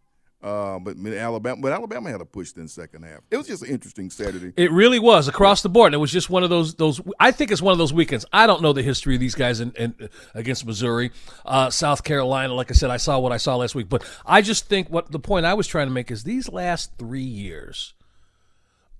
[0.43, 3.21] Uh, but Alabama, but Alabama had a push in second half.
[3.31, 4.51] It was just an interesting Saturday.
[4.57, 5.87] It really was across the board.
[5.87, 6.99] And it was just one of those those.
[7.17, 8.25] I think it's one of those weekends.
[8.33, 11.11] I don't know the history of these guys in, in against Missouri,
[11.45, 12.53] uh, South Carolina.
[12.53, 13.87] Like I said, I saw what I saw last week.
[13.87, 16.91] But I just think what the point I was trying to make is these last
[16.97, 17.93] three years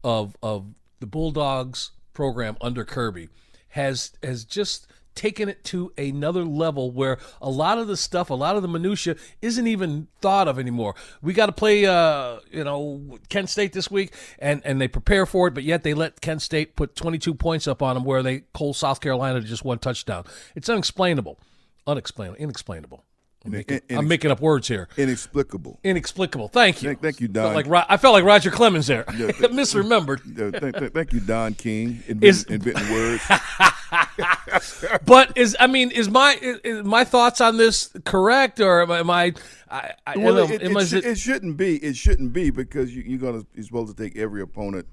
[0.02, 0.68] of of
[1.02, 3.28] the Bulldogs program under Kirby
[3.70, 8.34] has has just taken it to another level where a lot of the stuff, a
[8.34, 10.96] lot of the minutia isn't even thought of anymore.
[11.22, 15.26] We got to play, uh, you know, Kent State this week, and and they prepare
[15.26, 18.24] for it, but yet they let Kent State put 22 points up on them, where
[18.24, 20.24] they hold South Carolina to just one touchdown.
[20.56, 21.40] It's unexplainable,
[21.88, 23.04] unexplainable, inexplainable.
[23.46, 24.88] I'm making, in- I'm making up words here.
[24.96, 25.80] Inexplicable.
[25.84, 26.48] Inexplicable.
[26.48, 26.90] Thank you.
[26.90, 27.70] Thank- thank you, Felt Don.
[27.72, 29.04] like I felt like Roger Clemens there.
[29.18, 30.22] Yeah, th- Misremembered.
[30.62, 33.24] Th- th- thank you, Don King, Is- inventing, inventing words.
[35.06, 39.00] But is I mean is my is, my thoughts on this correct or am I?
[39.00, 39.34] Am I,
[39.70, 40.76] I, I Well, am I- it, it,
[41.06, 41.78] I- it shouldn't be.
[41.78, 44.88] It shouldn't be because you, you're gonna you're supposed to take every opponent,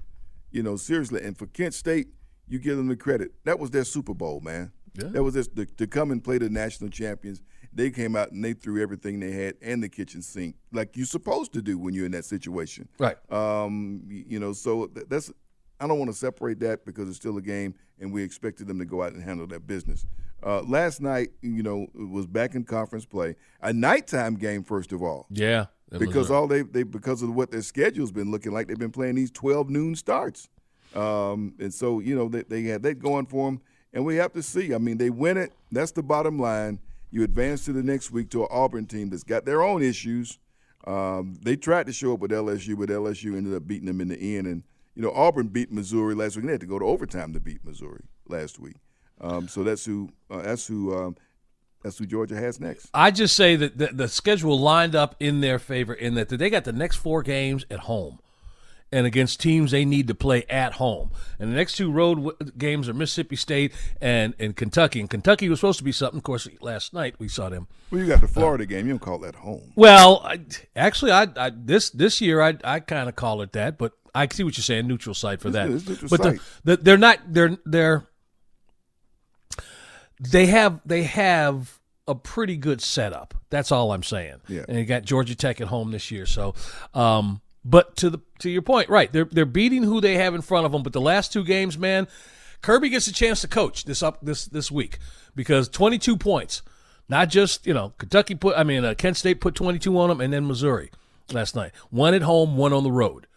[0.51, 1.21] you know, seriously.
[1.23, 2.07] And for Kent State,
[2.47, 3.31] you give them the credit.
[3.45, 4.71] That was their Super Bowl, man.
[4.95, 7.41] That was this, to, to come and play the national champions.
[7.73, 11.05] They came out and they threw everything they had and the kitchen sink, like you're
[11.05, 12.89] supposed to do when you're in that situation.
[12.99, 13.17] Right.
[13.31, 15.31] Um, you know, so that's.
[15.79, 18.77] I don't want to separate that because it's still a game, and we expected them
[18.77, 20.05] to go out and handle that business.
[20.43, 24.91] Uh, last night, you know, it was back in conference play, a nighttime game first
[24.91, 25.65] of all yeah.
[25.97, 29.15] because all they they because of what their schedule's been looking like, they've been playing
[29.15, 30.49] these twelve noon starts,
[30.95, 33.61] um, and so you know they they had that going for them,
[33.93, 34.73] and we have to see.
[34.73, 35.53] I mean, they win it.
[35.71, 36.79] That's the bottom line.
[37.11, 40.39] You advance to the next week to an Auburn team that's got their own issues.
[40.87, 44.07] Um, they tried to show up with LSU, but LSU ended up beating them in
[44.07, 44.47] the end.
[44.47, 44.63] And
[44.95, 46.45] you know, Auburn beat Missouri last week.
[46.45, 48.77] They had to go to overtime to beat Missouri last week.
[49.19, 51.17] Um, so that's who uh, that's who um,
[51.83, 52.89] that's who Georgia has next.
[52.93, 56.49] I just say that the, the schedule lined up in their favor in that they
[56.49, 58.19] got the next four games at home
[58.91, 61.11] and against teams they need to play at home.
[61.39, 64.99] And the next two road w- games are Mississippi State and, and Kentucky.
[64.99, 66.17] And Kentucky was supposed to be something.
[66.17, 67.67] Of course, last night we saw them.
[67.89, 68.85] Well, you got the Florida game.
[68.87, 69.71] You don't call that home.
[69.75, 70.41] Well, I,
[70.75, 74.27] actually, I, I this this year I I kind of call it that, but I
[74.27, 74.87] see what you're saying.
[74.87, 75.69] Neutral site for It's that.
[75.71, 77.19] it's but the, the, they're not.
[77.27, 78.03] They're they're
[80.19, 83.33] they have they have a pretty good setup.
[83.49, 84.41] That's all I'm saying.
[84.47, 84.65] Yeah.
[84.67, 86.53] And you got Georgia Tech at home this year, so.
[86.93, 89.11] um but to the to your point, right?
[89.11, 90.83] They're they're beating who they have in front of them.
[90.83, 92.07] But the last two games, man,
[92.61, 94.99] Kirby gets a chance to coach this up this this week
[95.35, 96.61] because 22 points,
[97.09, 98.57] not just you know Kentucky put.
[98.57, 100.91] I mean, uh, Kent State put 22 on them, and then Missouri
[101.31, 101.71] last night.
[101.89, 103.27] One at home, one on the road.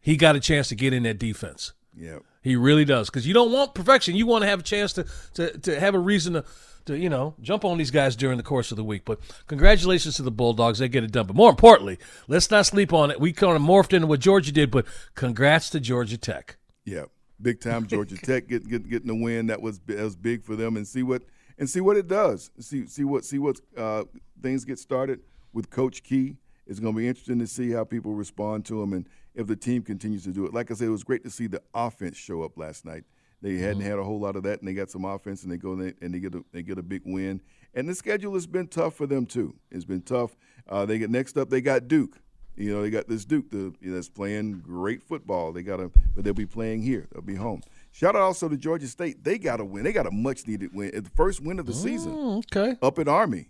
[0.00, 1.72] He got a chance to get in that defense.
[1.96, 2.18] Yeah.
[2.42, 4.16] He really does because you don't want perfection.
[4.16, 6.44] You want to have a chance to to to have a reason to.
[6.86, 9.02] To you know, jump on these guys during the course of the week.
[9.04, 11.28] But congratulations to the Bulldogs; they get it done.
[11.28, 13.20] But more importantly, let's not sleep on it.
[13.20, 16.56] We kind of morphed into what Georgia did, but congrats to Georgia Tech.
[16.84, 17.04] Yeah,
[17.40, 19.46] big time Georgia Tech get, get getting the win.
[19.46, 21.22] That was that was big for them, and see what
[21.56, 22.50] and see what it does.
[22.58, 24.02] See see what see what uh,
[24.42, 25.20] things get started
[25.52, 26.36] with Coach Key.
[26.66, 29.56] It's going to be interesting to see how people respond to him and if the
[29.56, 30.52] team continues to do it.
[30.54, 33.04] Like I said, it was great to see the offense show up last night.
[33.40, 35.56] They hadn't had a whole lot of that, and they got some offense, and they
[35.56, 37.40] go and they, and they get a, they get a big win.
[37.74, 39.54] And the schedule has been tough for them too.
[39.70, 40.36] It's been tough.
[40.68, 41.50] Uh, they get next up.
[41.50, 42.18] They got Duke.
[42.54, 45.52] You know, they got this Duke the, that's playing great football.
[45.52, 47.08] They got a, but they'll be playing here.
[47.10, 47.62] They'll be home.
[47.92, 49.24] Shout out also to Georgia State.
[49.24, 49.84] They got a win.
[49.84, 50.90] They got a much needed win.
[50.92, 52.76] The first win of the season Mm, okay.
[52.82, 53.48] up at Army.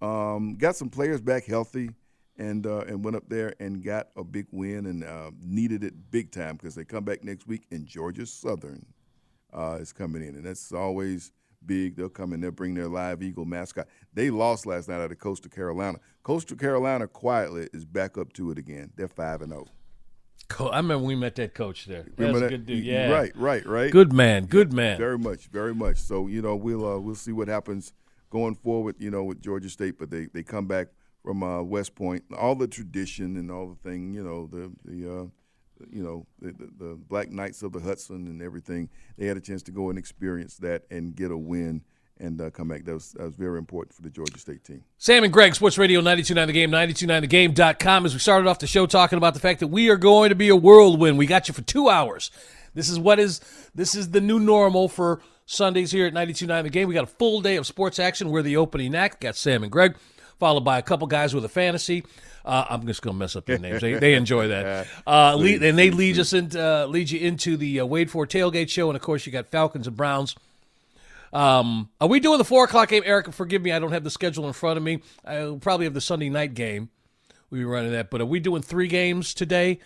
[0.00, 1.90] Um, got some players back healthy,
[2.38, 6.10] and uh, and went up there and got a big win and uh, needed it
[6.10, 8.86] big time because they come back next week and Georgia Southern
[9.52, 11.32] uh, is coming in, and that's always
[11.66, 11.96] big.
[11.96, 13.88] They'll come in, they'll bring their live eagle mascot.
[14.14, 15.98] They lost last night out of Coastal Carolina.
[16.22, 18.92] Coastal Carolina quietly is back up to it again.
[18.96, 19.66] They're five and zero.
[20.48, 22.06] Co- I remember we met that coach there.
[22.16, 22.84] A good dude.
[22.84, 23.10] Yeah.
[23.10, 23.90] Right, right, right.
[23.92, 24.46] Good man.
[24.46, 24.96] Good man.
[24.96, 25.98] Very much, very much.
[25.98, 27.92] So you know, we'll uh, we'll see what happens
[28.30, 28.96] going forward.
[28.98, 30.88] You know, with Georgia State, but they, they come back
[31.28, 34.14] from uh, West Point, all the tradition and all the thing.
[34.14, 35.24] You know, the the uh,
[35.90, 38.88] you know the, the, the Black Knights of the Hudson and everything.
[39.18, 41.82] They had a chance to go and experience that and get a win
[42.18, 42.86] and uh, come back.
[42.86, 44.84] That was that was very important for the Georgia State team.
[44.96, 48.06] Sam and Greg, Sports Radio 929 The Game, 929thegame.com.
[48.06, 50.34] As we started off the show talking about the fact that we are going to
[50.34, 51.18] be a whirlwind.
[51.18, 52.30] We got you for two hours.
[52.72, 53.42] This is what is
[53.74, 56.88] this is the new normal for Sundays here at 929 The Game.
[56.88, 58.30] We got a full day of sports action.
[58.30, 59.20] We're the opening act.
[59.20, 59.94] Got Sam and Greg,
[60.38, 62.04] followed by a couple guys with a fantasy.
[62.44, 63.80] Uh, I'm just going to mess up their names.
[63.82, 64.86] They, they enjoy that.
[65.06, 68.30] Uh, lead, and they lead us into uh, lead you into the uh, Wade Ford
[68.30, 70.34] tailgate show, and of course you got Falcons and Browns.
[71.32, 73.32] Um, are we doing the four o'clock game, Eric?
[73.32, 75.02] Forgive me, I don't have the schedule in front of me.
[75.26, 76.88] I'll probably have the Sunday night game.
[77.50, 79.80] We'll be running that, but are we doing three games today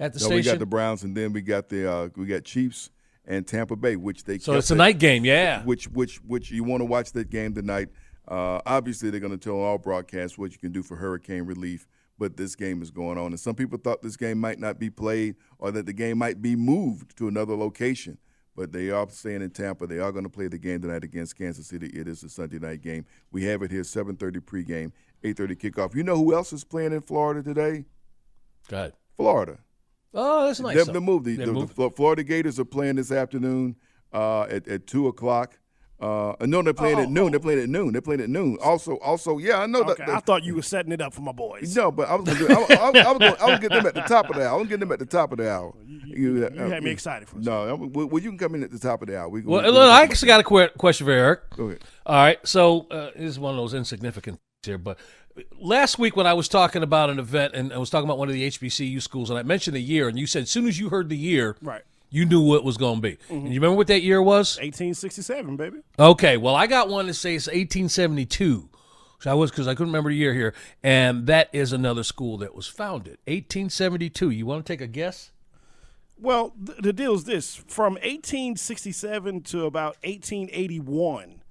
[0.00, 2.44] at the So we got the Browns, and then we got the uh, we got
[2.44, 2.90] Chiefs
[3.26, 5.62] and Tampa Bay, which they so it's a that- night game, yeah.
[5.62, 7.90] which which which you want to watch that game tonight.
[8.28, 11.88] Uh, obviously, they're going to tell all broadcasts what you can do for hurricane relief,
[12.18, 14.90] but this game is going on, and some people thought this game might not be
[14.90, 18.18] played or that the game might be moved to another location.
[18.54, 19.86] But they are staying in Tampa.
[19.86, 21.86] They are going to play the game tonight against Kansas City.
[21.86, 23.06] It is a Sunday night game.
[23.30, 25.94] We have it here, 7:30 pregame, 8:30 kickoff.
[25.94, 27.84] You know who else is playing in Florida today?
[28.68, 28.92] Go ahead.
[29.16, 29.58] Florida.
[30.12, 30.86] Oh, that's nice.
[30.86, 31.24] They, they moved.
[31.24, 33.76] The, the, the Florida Gators are playing this afternoon
[34.12, 35.58] uh, at, at two o'clock.
[36.00, 37.32] Uh, no, they're playing at noon.
[37.32, 37.92] They're playing at noon.
[37.92, 38.56] They're playing at noon.
[38.62, 40.08] Also, also, yeah, I know Okay, that.
[40.10, 41.74] I thought you were setting it up for my boys.
[41.74, 43.86] no, but I was gonna do, I, I, I, was gonna, I was getting them
[43.86, 44.54] at the top of the hour.
[44.54, 45.74] I was getting them at the top of the hour.
[45.86, 48.62] You, you had me excited for a No, I'm- well, well, you can come in
[48.62, 49.28] at the top of the hour.
[49.28, 51.50] We, Well, we- look, I actually got a que- question for Eric.
[51.56, 51.80] Go ahead.
[52.06, 54.98] All right, so uh, this is one of those insignificant things here, but
[55.60, 58.28] last week when I was talking about an event and I was talking about one
[58.28, 60.78] of the HBCU schools, and I mentioned the year, and you said as soon as
[60.78, 61.82] you heard the year, Right.
[62.10, 63.12] You knew what it was going to be.
[63.16, 63.34] Mm-hmm.
[63.34, 64.56] And you remember what that year was?
[64.56, 65.78] 1867, baby.
[65.98, 68.68] Okay, well, I got one that says 1872.
[69.20, 72.38] So I was because I couldn't remember the year here, and that is another school
[72.38, 74.30] that was founded 1872.
[74.30, 75.32] You want to take a guess?
[76.20, 81.42] Well, th- the deal is this: from 1867 to about 1881,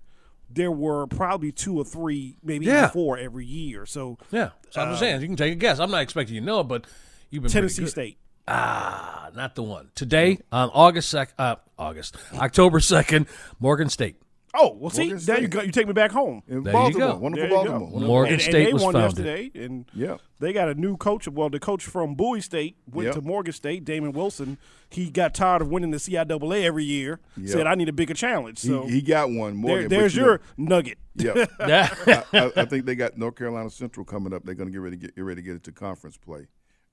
[0.49, 2.77] there were probably two or three, maybe Yeah.
[2.79, 3.85] even four every year.
[3.85, 5.79] So Yeah, so I'm just uh, saying you can take a guess.
[5.79, 6.85] I'm not expecting you to know it, but
[7.29, 7.85] you've been Tennessee.
[7.87, 8.17] State.
[8.47, 9.89] Ah, not the one.
[9.95, 13.27] Today on August sec, uh, August, October second,
[13.59, 14.15] Morgan State.
[14.59, 15.49] Oh, well, see, Morgan there you State.
[15.51, 15.61] go.
[15.61, 16.41] You take me back home.
[16.47, 17.17] In There you Baltimore, go.
[17.17, 17.55] wonderful There you go.
[17.71, 17.79] Baltimore.
[17.91, 19.25] Wonderful Morgan and, State and they was won founded.
[19.25, 20.17] yesterday, and Yeah.
[20.39, 21.27] they got a new coach.
[21.27, 23.15] Well, the coach from Bowie State went Yep.
[23.15, 24.57] to Morgan State, Damon Wilson.
[24.89, 27.19] He got tired of winning the CIAA every year.
[27.35, 27.49] Yep.
[27.49, 29.51] Said, "I need a bigger challenge." So he got one.
[29.51, 30.97] there, Morgan, but there's you your know- nugget.
[31.15, 31.45] yeah.
[31.67, 34.43] Yeah, I, I think they got North Carolina Central coming up.
[34.43, 36.47] They're going to get ready to get, get ready to get into conference play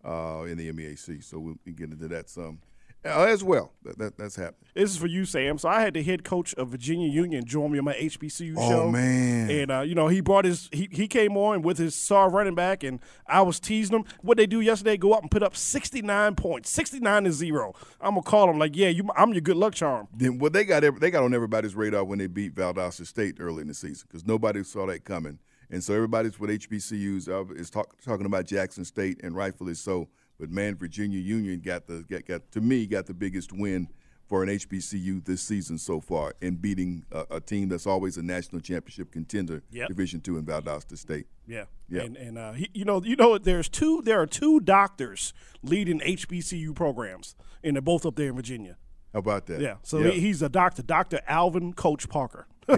[0.04, 1.22] uh, in the MEAC.
[1.24, 2.60] So we'll get into that some
[3.04, 3.70] uh, as well.
[3.82, 4.64] That, that that's happening.
[4.74, 5.58] This is for you, Sam.
[5.58, 8.68] So I had the head coach of Virginia Union join me on my HBCU Oh,
[8.70, 8.82] show.
[8.84, 9.50] Oh man.
[9.50, 12.54] And uh, you know he brought his he, he came on with his star running
[12.54, 14.04] back, and I was teasing him.
[14.22, 14.96] What they do yesterday?
[14.96, 17.74] Go up and put up sixty nine points, sixty nine to zero.
[18.00, 20.08] I'm gonna call him like, yeah, you, I'm your good luck charm.
[20.16, 23.36] Then what they got every, they got on everybody's radar when they beat Valdosta State
[23.38, 25.38] early in the season because nobody saw that coming.
[25.70, 30.09] And so everybody's with HBCUs uh, is talk, talking about Jackson State and rightfully so.
[30.38, 33.88] But man, Virginia Union got the got, got to me got the biggest win
[34.27, 38.22] for an HBCU this season so far in beating a, a team that's always a
[38.22, 39.88] national championship contender, Yep.
[39.88, 41.27] Division two in Valdosta State.
[41.46, 42.03] Yeah, Yeah.
[42.03, 46.00] And and uh, he, you know you know there's two there are two doctors leading
[46.00, 48.77] HBCU programs, and they're both up there in Virginia.
[49.12, 49.61] How about that?
[49.61, 49.77] Yeah.
[49.83, 52.48] So He, he's a doctor, Doctor Alvin Coach Parker.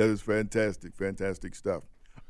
[0.00, 1.82] that is fantastic, fantastic stuff.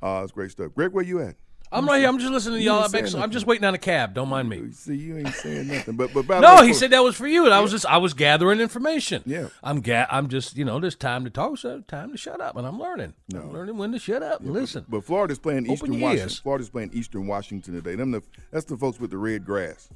[0.02, 0.74] Uh, it's great stuff.
[0.74, 1.36] Greg, where you at?
[1.70, 2.08] I'm right here.
[2.08, 2.82] I'm just listening to y'all.
[2.82, 4.12] I'm, ex- I'm just waiting on a cab.
[4.12, 4.72] Don't mind me.
[4.72, 5.94] See, you ain't saying nothing.
[5.94, 7.86] But but by No, way, he said that was for you, and I was just
[7.86, 9.22] I was gathering information.
[9.24, 9.50] Yeah.
[9.62, 12.56] I'm ga- I'm just you know there's time to talk, so time to shut up,
[12.56, 13.14] and I'm learning.
[13.32, 14.84] I'm learning when to shut up and listen.
[14.88, 16.18] But Florida's playing Open Eastern Washington.
[16.26, 16.38] ears.
[16.40, 17.94] Florida's playing Eastern Washington today.
[17.94, 19.88] Them the, that's the folks with the red grass.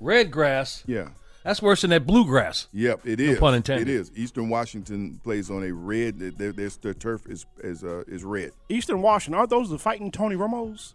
[0.00, 0.82] Red grass.
[0.86, 1.08] Yeah.
[1.44, 2.68] That's worse than that bluegrass.
[2.72, 3.34] Yep, it is.
[3.34, 3.88] No pun intended.
[3.88, 4.12] It is.
[4.14, 6.18] Eastern Washington plays on a red.
[6.18, 8.52] Their, their, their turf is is uh, is red.
[8.68, 10.94] Eastern Washington, aren't those the fighting Tony Romos?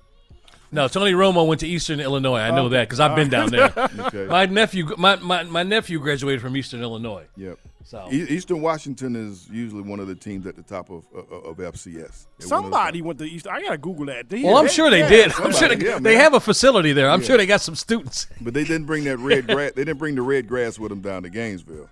[0.71, 2.39] No, Tony Romo went to Eastern Illinois.
[2.39, 3.71] I know that because I've been down there.
[4.05, 4.25] Okay.
[4.25, 7.25] My nephew, my, my, my nephew graduated from Eastern Illinois.
[7.37, 7.57] Yep.
[7.87, 11.31] So- E- Eastern Washington is usually one of the teams at the top of of,
[11.31, 11.85] of FCS.
[11.85, 13.47] They're one of the Somebody went to East.
[13.47, 14.27] I gotta Google that.
[14.27, 15.33] Did he- Well, I'm sure they yeah, did.
[15.33, 17.09] I'm sure they, yeah, they have a facility there.
[17.09, 17.27] I'm Yeah.
[17.27, 18.25] sure they got some students.
[18.41, 19.73] But they didn't bring that red grass.
[19.75, 21.87] They didn't bring the red grass with them down to Gainesville.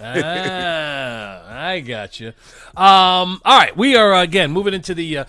[0.00, 2.28] ah, I got you.
[2.76, 5.18] Um, all right, we are uh, again moving into the.
[5.18, 5.24] Uh,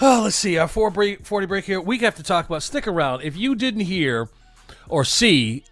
[0.00, 1.80] oh, let's see, our four break, forty break here.
[1.80, 2.62] We have to talk about.
[2.64, 3.22] Stick around.
[3.22, 4.28] If you didn't hear
[4.88, 5.62] or see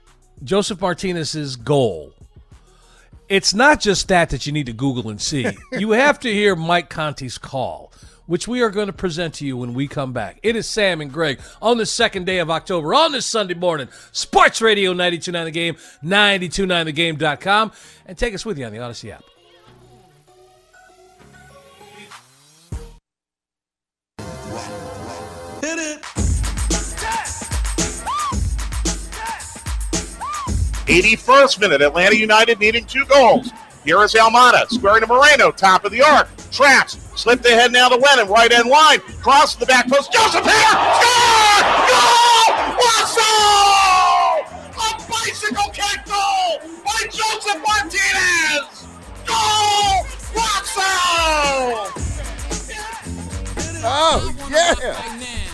[0.45, 2.13] Josef Martinez's goal,
[3.33, 5.47] it's not just that that you need to Google and see.
[5.73, 7.91] you have to hear Mike Conti's call.
[8.27, 10.39] Which we are going to present to you when we come back.
[10.45, 13.89] It is Sam and Greg on the second day of October on this Sunday morning.
[14.13, 17.73] Sports Radio 929 The Game, 929thegame.com,
[18.07, 19.25] and take us with you on the Audacy app.
[25.63, 26.22] Hit it.
[30.87, 33.51] 81st minute, Atlanta United needing two goals.
[33.85, 36.29] Here is Almada, squaring to Moreno, top of the arc.
[36.51, 39.01] Traps, slipped ahead now to Lenon, right end line.
[39.23, 40.13] Cross to the back post.
[40.13, 40.53] Josef here!
[40.53, 41.63] Score!
[41.91, 42.53] Goal!
[42.79, 43.27] Wasso!
[44.77, 48.87] A bicycle kick goal by Josef Martinez!
[49.27, 50.07] Goal!
[50.35, 50.91] Wasso!
[53.85, 55.52] Oh yeah!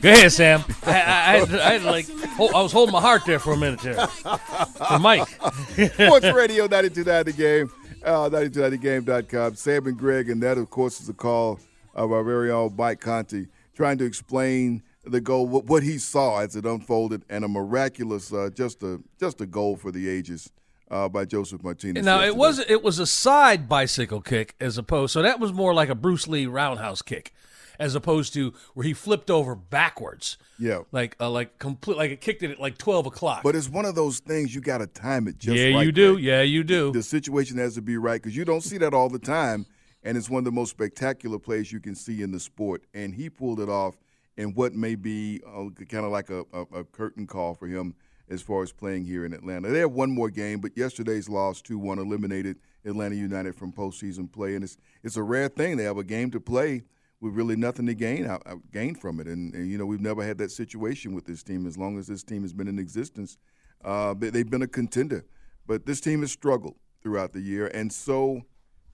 [0.00, 0.64] Go ahead, Sam.
[0.84, 3.52] I, I, I, had, I had like, hold, I was holding my heart there for
[3.52, 4.06] a minute there.
[4.06, 5.28] For Mike.
[5.28, 7.70] Sports Radio 929 The Game,
[8.04, 9.54] uh, 929thegame.com.
[9.56, 11.58] Sam and Greg, and that, of course, is a call
[11.94, 16.40] of our very own Mike Conti trying to explain the goal, what, what he saw
[16.40, 20.50] as it unfolded, and a miraculous, uh, just a just a goal for the ages
[20.90, 22.04] uh, by Josef Martinez.
[22.04, 25.74] Now it was it was a side bicycle kick as opposed so that was more
[25.74, 27.32] like a Bruce Lee roundhouse kick
[27.78, 30.38] as opposed to where he flipped over backwards.
[30.58, 30.80] Yeah.
[30.92, 33.42] Like uh, like complete like it kicked it at like twelve o'clock.
[33.42, 35.84] But it's one of those things you got to time it just yeah, right.
[35.84, 36.14] you do.
[36.14, 36.24] Greg.
[36.24, 36.92] Yeah, you do.
[36.92, 39.66] The situation has to be right because you don't see that all the time,
[40.02, 42.82] and it's one of the most spectacular plays you can see in the sport.
[42.94, 43.96] And he pulled it off
[44.36, 47.94] in what may be uh, kind of like a, a, a curtain call for him
[48.28, 49.68] as far as playing here in Atlanta.
[49.68, 54.54] They have one more game, but yesterday's loss 2-1 eliminated Atlanta United from postseason play,
[54.54, 55.76] and it's it's a rare thing.
[55.76, 56.82] They have a game to play
[57.30, 60.24] really nothing to gain out, out- gain from it, and, and you know we've never
[60.24, 63.38] had that situation with this team as long as this team has been in existence.
[63.84, 65.24] Uh, they, they've been a contender,
[65.66, 68.42] but this team has struggled throughout the year, and so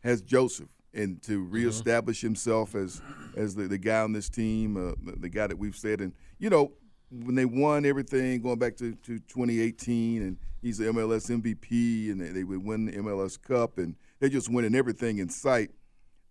[0.03, 0.69] has Josef.
[0.95, 3.01] And to reestablish himself as
[3.35, 6.13] as the, the guy on this team, uh, the, the guy that we've said, and
[6.39, 6.73] you know
[7.13, 12.21] when they won everything going back to, to 2018, and he's the MLS MVP, and
[12.21, 15.71] they, they would win the MLS Cup, and they're just winning everything in sight.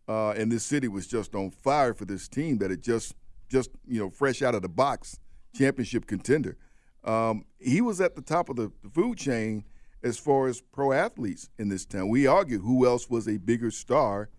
[0.07, 3.15] Uh, and this city was just on fire for this team that had just
[3.49, 5.19] just you know fresh out of the box
[5.55, 6.57] championship contender.
[7.03, 9.63] Um, he was at the top of the food chain
[10.03, 12.09] as far as pro athletes in this town.
[12.09, 14.29] We argued who else was a bigger star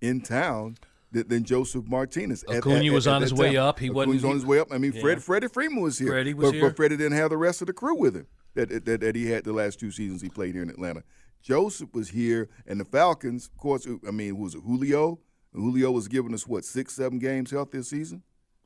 [0.00, 0.76] in town
[1.12, 2.44] than, than Josef Martinez.
[2.48, 3.62] Acuna at- was at on his way time.
[3.64, 3.78] up.
[3.78, 4.72] He Acuna wasn't- was on his way up.
[4.72, 6.68] I mean, Fred Freddie Freeman was here, Freddie was but, here.
[6.68, 9.30] but Freddie didn't have the rest of the crew with him that, that that he
[9.30, 11.02] had the last two seasons he played here in Atlanta.
[11.42, 13.86] Josef was here, and the Falcons, of course.
[14.06, 14.62] I mean, who was it?
[14.64, 15.18] Julio.
[15.52, 18.22] Julio was giving us what six, seven games health this season.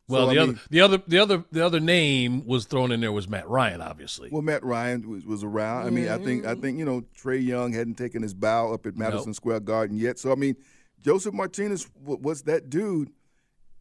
[0.07, 2.93] well, So, the I other mean- the other the other the other name was thrown
[2.93, 4.31] in there was Matt Ryan, obviously.
[4.31, 5.87] Well, Matt Ryan was, was around.
[5.87, 8.87] I mean, I think I think you know Trae Young hadn't taken his bow up
[8.87, 9.37] at Madison Nope.
[9.37, 10.19] Square Garden yet.
[10.19, 10.57] So I mean,
[11.03, 13.11] Josef Martinez w- was that dude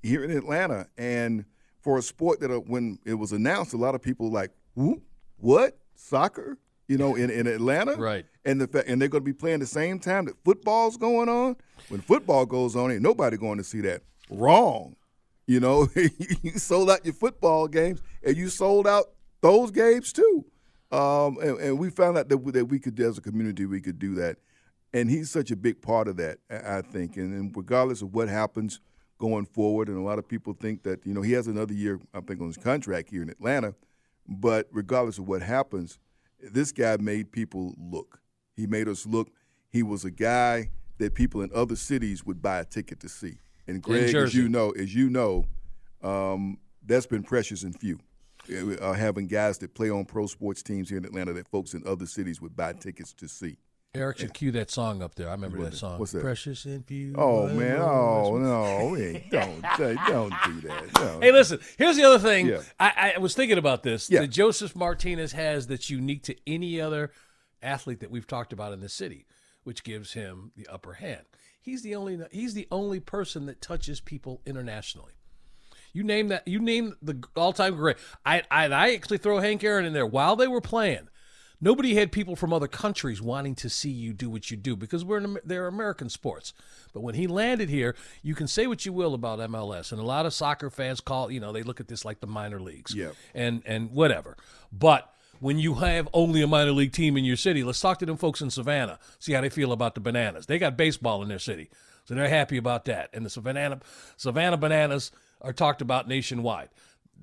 [0.03, 1.45] here in Atlanta, and
[1.79, 4.51] for a sport that uh, when it was announced, a lot of people were like,
[4.75, 5.01] "Who?
[5.37, 5.77] What?
[5.97, 6.57] Soccer?"
[6.87, 8.25] You know, in, in Atlanta, Right.
[8.45, 11.57] And the and they're going to be playing the same time that football's going on.
[11.89, 14.03] When football goes on, ain't nobody going to see that.
[14.29, 14.95] Wrong.
[15.47, 15.87] You know,
[16.41, 19.05] you sold out your football games, and you sold out
[19.41, 20.45] those games too.
[20.91, 23.81] Um, and, and we found out that we, that we could, as a community, we
[23.81, 24.37] could do that.
[24.93, 27.17] And he's such a big part of that, I I think.
[27.17, 28.79] And, and regardless of what happens
[29.17, 31.99] going forward, and a lot of people think that you know he has another year,
[32.13, 33.75] I think, on his contract here in Atlanta.
[34.27, 35.99] But regardless of what happens,
[36.39, 38.19] this guy made people look.
[38.55, 39.29] He made us look.
[39.69, 43.37] He was a guy that people in other cities would buy a ticket to see.
[43.67, 45.45] And Greg, as you know, as you know,
[46.01, 47.99] um, that's been precious and few.
[48.81, 51.85] Uh, having guys that play on pro sports teams here in Atlanta that folks in
[51.85, 53.57] other cities would buy tickets to see.
[53.95, 55.27] Eric should cue that song up there.
[55.27, 55.99] I remember that song.
[55.99, 56.21] What's that?
[56.21, 57.15] Precious and few.
[57.17, 57.77] Oh man!
[57.79, 58.93] Oh no!
[58.93, 59.61] Hey, don't
[60.07, 60.93] don't do that.
[60.95, 61.19] No.
[61.21, 61.59] Hey, listen.
[61.77, 62.47] Here's the other thing.
[62.47, 62.61] Yeah.
[62.79, 64.09] I, I was thinking about this.
[64.09, 64.21] Yeah.
[64.21, 67.11] That Josef Martinez has that's unique to any other
[67.61, 69.25] athlete that we've talked about in the city,
[69.63, 71.25] which gives him the upper hand.
[71.59, 75.13] He's the only he's the only person that touches people internationally.
[75.91, 76.47] You name that.
[76.47, 77.97] You name the all-time great.
[78.25, 81.09] I I, I actually throw Hank Aaron in there while they were playing.
[81.59, 85.03] Nobody had people from other countries wanting to see you do what you do because
[85.03, 86.53] we're in, they're American sports.
[86.93, 90.05] But when he landed here, you can say what you will about MLS, and a
[90.05, 92.93] lot of soccer fans call you know they look at this like the minor leagues,
[92.93, 93.11] Yeah.
[93.33, 94.37] and and whatever.
[94.71, 98.05] But when you have only a minor league team in your city, let's talk to
[98.05, 100.45] them folks in Savannah, see how they feel about the Bananas.
[100.45, 101.69] They got baseball in their city,
[102.05, 103.09] so they're happy about that.
[103.13, 103.79] And the Savannah
[104.15, 106.69] Savannah Bananas are talked about nationwide.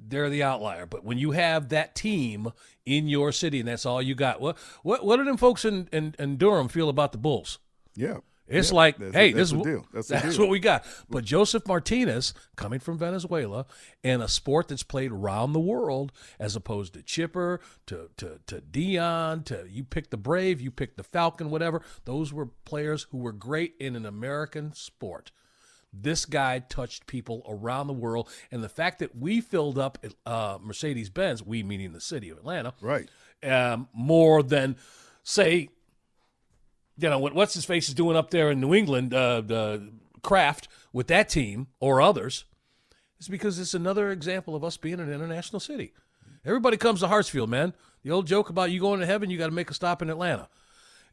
[0.07, 2.53] They're the outlier, but when you have that team
[2.85, 5.89] in your city and that's all you got, what what what do them folks in,
[5.93, 7.59] in, in Durham feel about the Bulls?
[7.97, 8.19] Yeah.
[8.47, 8.77] It's Yeah.
[8.77, 9.87] like, hey, that's this is deal.
[9.95, 10.41] That's, that's deal.
[10.41, 10.85] what we got.
[11.09, 13.65] But Josef Martinez, coming from Venezuela,
[14.03, 18.61] in a sport that's played around the world, as opposed to Chipper, to to to
[18.61, 21.81] Deion, to you pick the Brave, you pick the Falcon, whatever.
[22.05, 25.31] Those were players who were great in an American sport.
[25.97, 30.59] This guy touched people around the world, and the fact that we filled up uh,
[30.61, 33.09] Mercedes Benz, we meaning the city of Atlanta, Right.
[33.43, 34.77] um, more than
[35.23, 35.69] say
[36.97, 39.93] you know what what's his face is doing up there in New England, uh, the
[40.23, 42.45] Kraft with that team or others,
[43.21, 45.93] is because it's another example of us being an international city.
[46.45, 47.73] Everybody comes to Hartsfield, man.
[48.03, 50.11] The old joke about you going to heaven, you got to make a stop in
[50.11, 50.49] Atlanta.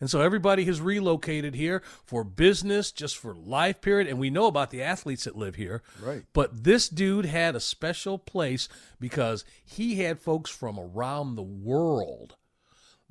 [0.01, 4.07] And so everybody has relocated here for business, just for life period.
[4.07, 5.83] And we know about the athletes that live here.
[6.01, 6.23] Right.
[6.33, 8.67] But this dude had a special place
[8.99, 12.35] because he had folks from around the world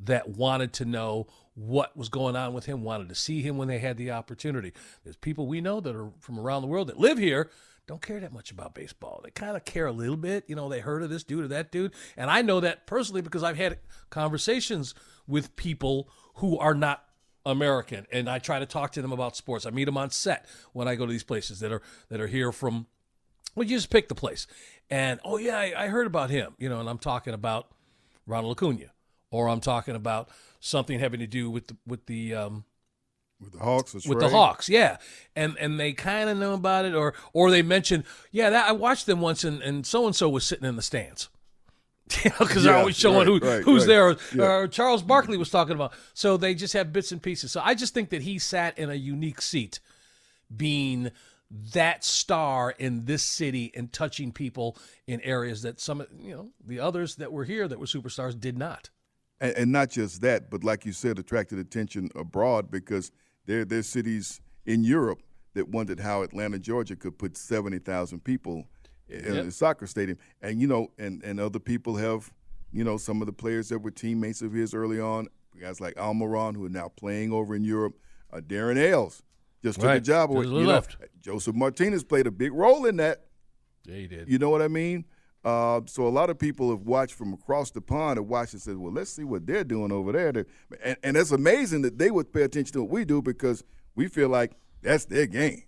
[0.00, 3.68] that wanted to know what was going on with him, wanted to see him when
[3.68, 4.72] they had the opportunity.
[5.04, 7.50] There's people we know that are from around the world that live here,
[7.86, 9.20] don't care that much about baseball.
[9.22, 10.44] They kind of care a little bit.
[10.46, 11.92] You know, they heard of this dude or that dude.
[12.16, 13.78] And I know that personally because I've had
[14.10, 14.94] conversations
[15.26, 16.08] with people
[16.40, 17.04] who are not
[17.46, 19.64] American and I try to talk to them about sports.
[19.64, 21.80] I meet them on set when I go to these places that are
[22.10, 22.86] that are here from
[23.54, 24.46] well, you just pick the place.
[24.90, 27.68] And oh yeah, I, I heard about him, you know, and I'm talking about
[28.26, 28.92] Ronald Acuna,
[29.30, 30.28] or I'm talking about
[30.60, 32.64] something having to do with the, with the um,
[33.40, 34.98] With the Hawks, with the Hawks, yeah,
[35.34, 38.72] and and they kind of know about it, or or they mention, yeah, that I
[38.72, 41.28] watched them once, and and so and so was sitting in the stands.
[42.24, 43.88] You know, because they're always showing right, who right, who's right.
[43.88, 44.08] there.
[44.08, 44.42] Or, Yeah.
[44.44, 45.92] or Charles Barkley was talking about.
[46.14, 47.52] So they just have bits and pieces.
[47.52, 49.80] So I just think that he sat in a unique seat,
[50.54, 51.10] being
[51.72, 56.78] that star in this city and touching people in areas that some you know the
[56.78, 58.90] others that were here that were superstars did not.
[59.40, 63.10] and, and not just that, but like you said, attracted attention abroad because
[63.46, 65.22] there there's cities in Europe
[65.54, 68.66] that wondered how Atlanta, Georgia, could put seventy thousand people
[69.10, 69.46] in Yep.
[69.46, 72.32] a soccer stadium, and you know, and and other people have,
[72.72, 75.28] you know, some of the players that were teammates of his early on,
[75.60, 77.98] guys like Almiron who are now playing over in Europe,
[78.32, 79.22] uh, Darren Eales
[79.62, 80.44] just took a job away.
[80.46, 80.96] You know, left.
[81.20, 83.26] Josef Martinez played a big role in that.
[83.84, 84.28] Yeah, he did.
[84.28, 85.04] You know what I mean?
[85.42, 88.60] Uh, so a lot of people have watched from across the pond and watched and
[88.62, 90.44] said, "Well, let's see what they're doing over there."
[90.84, 94.06] And, and it's amazing that they would pay attention to what we do because we
[94.06, 94.52] feel like
[94.82, 95.62] that's their game.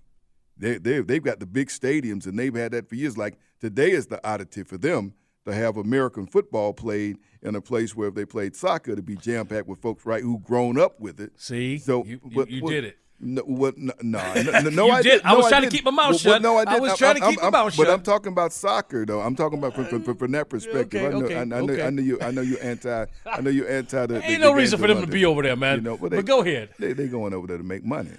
[0.62, 3.18] They they they've got the big stadiums and they've had that for years.
[3.18, 7.96] Like today is the oddity for them to have American football played in a place
[7.96, 11.00] where if they played soccer to be jam packed with folks right who grown up
[11.00, 11.32] with it.
[11.36, 12.98] See, So you, you, you did it.
[13.18, 13.74] No, what?
[13.78, 15.20] No, no, no, no, I did.
[15.24, 16.42] I was trying to keep my mouth Well, shut.
[16.42, 17.88] no, I, I was I'm- trying to I'm- keep my I'm- mouth But.
[17.90, 19.20] I'm talking about soccer, though.
[19.20, 21.02] I'm talking about from, from, from, from that perspective.
[21.02, 21.82] Okay, I know, okay, I, I know, okay.
[21.86, 22.18] I know you.
[22.20, 23.04] I know you anti.
[23.26, 24.06] I know you anti.
[24.06, 25.76] The, the- Ain't no reason for them to be over there, man.
[25.78, 26.70] You know, but they, go ahead.
[26.80, 28.10] They they going over there to make money.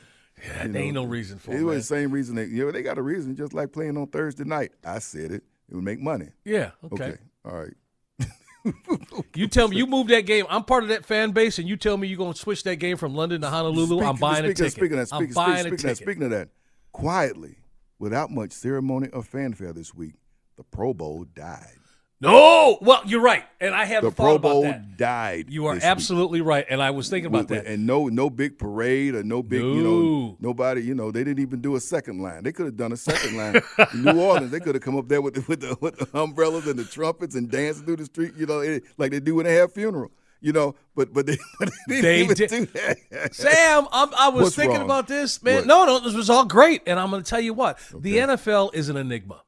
[0.45, 1.63] Yeah, there ain't no reason for It it.
[1.63, 2.35] was the same reason.
[2.35, 3.35] They, you know, they got a reason.
[3.35, 4.71] Just like playing on Thursday night.
[4.85, 5.43] I said it.
[5.69, 6.29] It would make money.
[6.43, 6.71] Yeah.
[6.91, 7.03] Okay.
[7.03, 7.17] Okay.
[7.45, 7.73] All right.
[9.35, 10.45] You tell me you move that game.
[10.49, 12.75] I'm part of that fan base, and you tell me you're going to switch that
[12.77, 13.97] game from London to Honolulu.
[13.99, 14.71] I'm Speaking- buying a ticket.
[14.73, 15.97] Speaking of that, I'm speaking, buying speaking, a ticket.
[15.97, 16.49] speaking of that,
[16.91, 17.57] quietly,
[17.99, 20.13] without much ceremony or fanfare this week,
[20.57, 21.77] the Pro Bowl died.
[22.21, 24.95] No, well, you're right, and I The haven't Pro thought about Bowl that.
[24.97, 25.47] died.
[25.49, 25.89] You are this week.
[25.91, 27.65] absolutely right, and I was thinking about With- that.
[27.65, 30.81] And no, no big parade or no big, you know, nobody.
[30.83, 32.43] You know, they didn't even do a second line.
[32.43, 33.61] They could have done a second line.
[33.93, 36.17] in New Orleans, they could have come up there with the, with the with the
[36.17, 38.33] umbrellas and the trumpets and dancing through the street.
[38.37, 40.11] You know, eh, like they do when they have funeral.
[40.39, 43.33] You know, but but they, but they didn't They even did- do that.
[43.35, 44.85] Sam, I'm, I was What's thinking wrong?
[44.85, 45.55] about this, man.
[45.55, 45.67] What?
[45.67, 48.73] No, no, this was all great, and I'm going to tell you what: the NFL
[48.73, 49.41] is an enigma.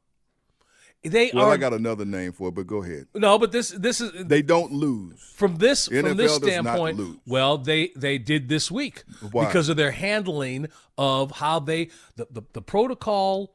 [1.07, 3.07] They well, are I got another name for it, but go ahead.
[3.13, 5.21] no, but this this is They don't lose.
[5.35, 6.97] from this from NFL this does not standpoint.
[6.97, 7.17] lose.
[7.27, 9.45] Well, they they did this week Why?
[9.45, 13.51] because of their handling of how they the, the the protocol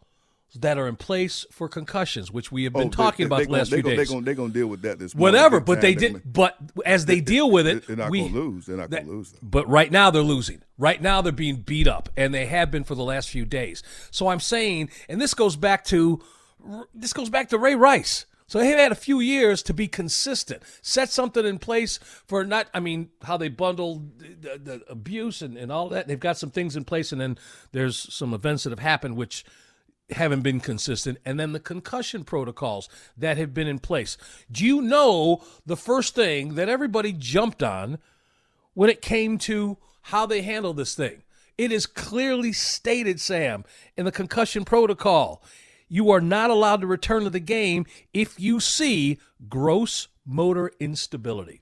[0.57, 3.45] that are in place for concussions, which we have been Oh, talking they, about they
[3.45, 4.09] the last gonna, few they days.
[4.11, 5.15] Gonna, they're going to deal with that this.
[5.15, 6.23] Whatever, but they did.
[6.25, 8.67] But as they deal with it, They're not going to lose.
[8.67, 9.31] They're not going to lose.
[9.31, 9.39] Though.
[9.43, 10.63] But right now they're losing.
[10.77, 13.85] Right now they're being beat up, and they have been for the last few days.
[14.11, 16.21] So I'm saying, and this goes back to
[16.95, 18.27] this goes back to Ray Rice.
[18.47, 22.67] So they had a few years to be consistent, set something in place for not,
[22.75, 26.09] I mean, how they bundle the, the abuse and, and all that.
[26.09, 27.39] They've got some things in place, and then
[27.71, 29.45] there's some events that have happened which
[30.11, 34.17] haven't been consistent, and then the concussion protocols that have been in place.
[34.51, 37.99] Do you know the first thing that everybody jumped on
[38.75, 41.23] when it came to how they handle this thing?
[41.57, 43.65] It is clearly stated, Sam,
[43.97, 45.43] in the concussion protocol.
[45.91, 47.85] You are not allowed to return to the game
[48.15, 49.19] if you see
[49.49, 51.61] gross motor instability.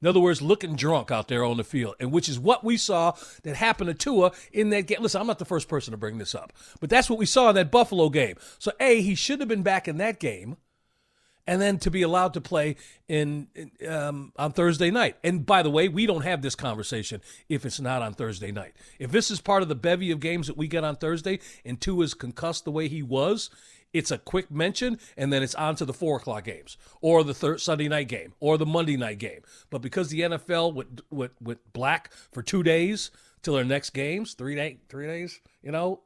[0.00, 2.76] In other words, looking drunk out there on the field, and which is what we
[2.76, 4.98] saw that happened to Tua in that game.
[5.00, 7.48] Listen, I'm not the first person to bring this up, but that's what we saw
[7.48, 8.36] in that Buffalo game.
[8.58, 10.56] So, A, he should have been back in that game,
[11.46, 12.76] and then to be allowed to play
[13.08, 15.16] in, in um, on Thursday night.
[15.22, 18.74] And by the way, we don't have this conversation if it's not on Thursday night.
[18.98, 21.80] If this is part of the bevy of games that we get on Thursday, and
[21.80, 23.50] Tua is concussed the way he was,
[23.92, 27.32] it's a quick mention and then it's on to the four o'clock games or the
[27.32, 29.40] third Sunday night game or the Monday night game.
[29.70, 33.10] But because the NFL went, went, went black for two days
[33.42, 36.00] till their next games, three day, three days, you know,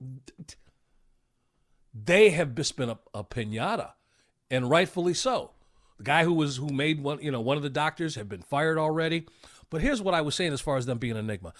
[1.95, 3.93] they have just been a, a pinata,
[4.51, 5.53] and rightfully so.
[5.99, 8.43] The guy who was who made one, you know, one of the doctors have been
[8.43, 9.27] fired already.
[9.71, 11.53] But here's what I was saying as far as them being an enigma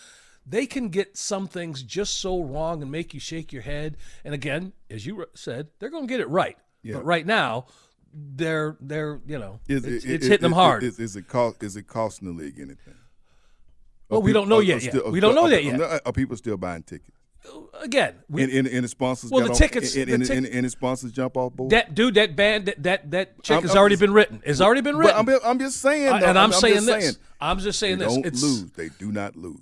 [0.49, 3.97] they can get some things just so wrong and make you shake your head.
[4.25, 6.57] And again, as you said, they're going to get it right.
[6.83, 6.95] Yeah.
[6.95, 7.67] But right now,
[8.13, 10.83] they're they're you know is, it's, it, it's hitting them hard.
[10.83, 12.95] Is, is, it cost is it costing the league anything?
[14.09, 14.81] Well, we don't know yet.
[14.81, 15.13] Still, yet.
[15.13, 16.03] We don't know are, that yet.
[16.07, 17.19] Are people still buying tickets?
[17.81, 19.31] Again, we, and, and, and the sponsors.
[19.31, 19.95] Well, the tickets.
[19.95, 21.71] and, the and, and, the sponsors jump off board.
[21.71, 24.43] That dude, that band, that that, that check I'm, has I'm already just, been written.
[24.45, 25.17] It's already been written.
[25.17, 27.05] I'm, I'm, just saying, though, and I'm, saying this.
[27.05, 28.15] Saying, I'm just saying they this.
[28.15, 28.71] Don't it's, lose.
[28.73, 29.61] They do not lose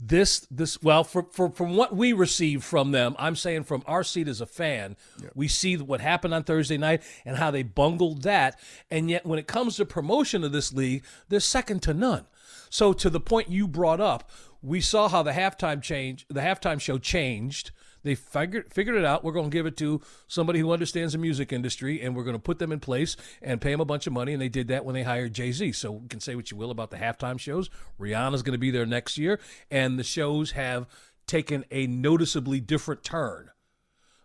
[0.00, 4.04] this this well for, for from what we received from them i'm saying from our
[4.04, 5.32] seat as a fan yep.
[5.34, 8.58] we see what happened on thursday night and how they bungled that
[8.90, 12.26] and yet when it comes to promotion of this league they're second to none
[12.68, 14.30] so to the point you brought up
[14.62, 17.70] we saw how the halftime change the halftime show changed
[18.02, 19.24] they figured figured it out.
[19.24, 22.36] We're going to give it to somebody who understands the music industry, and we're going
[22.36, 24.32] to put them in place and pay them a bunch of money.
[24.32, 25.72] And they did that when they hired Jay Z.
[25.72, 27.68] So you can say what you will about the halftime shows.
[27.98, 29.38] Rihanna's going to be there next year,
[29.70, 30.86] and the shows have
[31.26, 33.50] taken a noticeably different turn.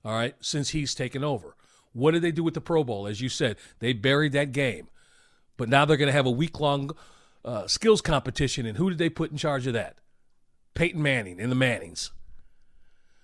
[0.03, 1.55] All right, since he's taken over.
[1.91, 3.07] What did they do with the Pro Bowl?
[3.07, 4.87] As you said, they buried that game,
[5.57, 6.91] but now they're going to have a week long
[7.43, 8.65] uh, skills competition.
[8.65, 9.97] And who did they put in charge of that?
[10.75, 12.11] Peyton Manning and the Mannings.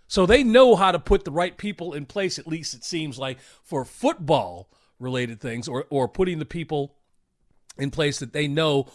[0.07, 3.17] So they know how to put the right people in place, at least it seems
[3.17, 6.95] like, for football related things or, or putting the people
[7.77, 8.91] in place that they know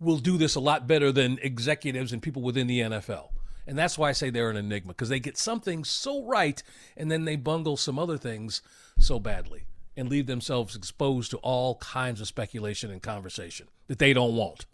[0.00, 3.28] will do this a lot better than executives and people within the NFL.
[3.66, 6.62] And that's why I say they're an enigma because they get something so right
[6.96, 8.60] and then they bungle some other things
[8.98, 9.64] so badly
[9.96, 14.66] and leave themselves exposed to all kinds of speculation and conversation that they don't want.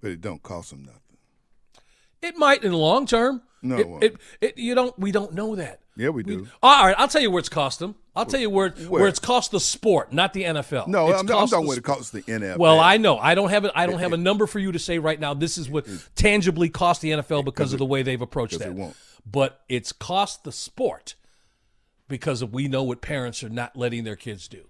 [0.00, 1.11] But it don't cost them nothing.
[2.22, 3.42] It might in the long term.
[3.62, 4.96] No, it, it, it, you don't.
[4.98, 5.80] We don't know that.
[5.96, 6.42] Yeah, we do.
[6.42, 7.94] We, all right, I'll tell you where it's cost them.
[8.16, 10.88] I'll tell you where where, where it's cost the sport, not the NFL.
[10.88, 12.58] No, it's I'm, I'm talking what it costs the NFL.
[12.58, 13.18] Well, I know.
[13.18, 15.34] I don't have a, I don't have a number for you to say right now.
[15.34, 18.76] This is what tangibly cost the NFL because of the way they've approached that.
[18.76, 18.94] It
[19.30, 21.14] but it's cost the sport
[22.08, 24.64] because of we know what parents are not letting their kids do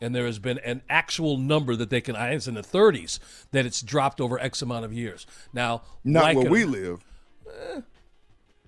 [0.00, 2.16] and there has been an actual number that they can.
[2.16, 3.18] It's in the 30s
[3.52, 5.26] that it's dropped over X amount of years.
[5.52, 7.04] Now, not like where a, we live.
[7.46, 7.80] Eh,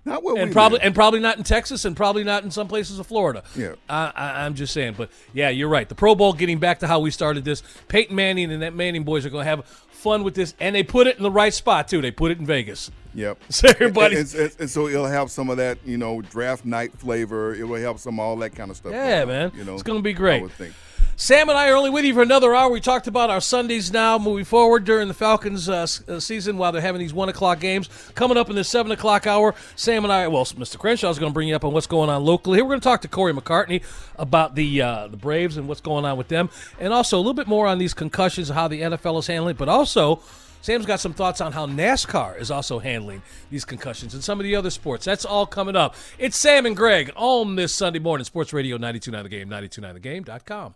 [0.03, 0.87] not where and we probably live.
[0.87, 3.43] and probably not in Texas, and probably not in some places of Florida.
[3.55, 4.95] Yeah, I, I, I'm just saying.
[4.97, 5.87] But yeah, you're right.
[5.87, 9.03] The Pro Bowl, getting back to how we started this, Peyton Manning and that Manning
[9.03, 11.53] boys are going to have fun with this, and they put it in the right
[11.53, 12.01] spot too.
[12.01, 12.91] They put it in Vegas.
[13.13, 13.37] Yep.
[13.51, 16.93] So everybody, and, and, and, so it'll have some of that, you know, draft night
[16.97, 17.53] flavor.
[17.53, 18.93] It will help some all that kind of stuff.
[18.93, 19.51] Yeah, man.
[19.55, 20.39] You know, it's going to be great.
[20.39, 20.73] I would think.
[21.15, 22.71] Sam and I are only with you for another hour.
[22.71, 26.71] We talked about our Sundays now moving forward during the Falcons uh, uh, season while
[26.71, 27.89] they're having these 1 o'clock games.
[28.15, 30.79] Coming up in the 7 o'clock hour, Sam and I, well, Mr.
[30.79, 32.59] Crenshaw is going to bring you up on what's going on locally.
[32.61, 33.83] We're going to talk to Corey McCartney
[34.15, 36.49] about the uh, the Braves and what's going on with them,
[36.79, 39.51] and also a little bit more on these concussions and how the NFL is handling
[39.51, 40.21] it, but also.
[40.63, 44.43] Sam's got some thoughts on how NASCAR is also handling these concussions and some of
[44.43, 45.03] the other sports.
[45.03, 45.95] That's all coming up.
[46.19, 50.75] It's Sam and Greg on this Sunday morning, Sports Radio 929 The Game, 929thegame.com.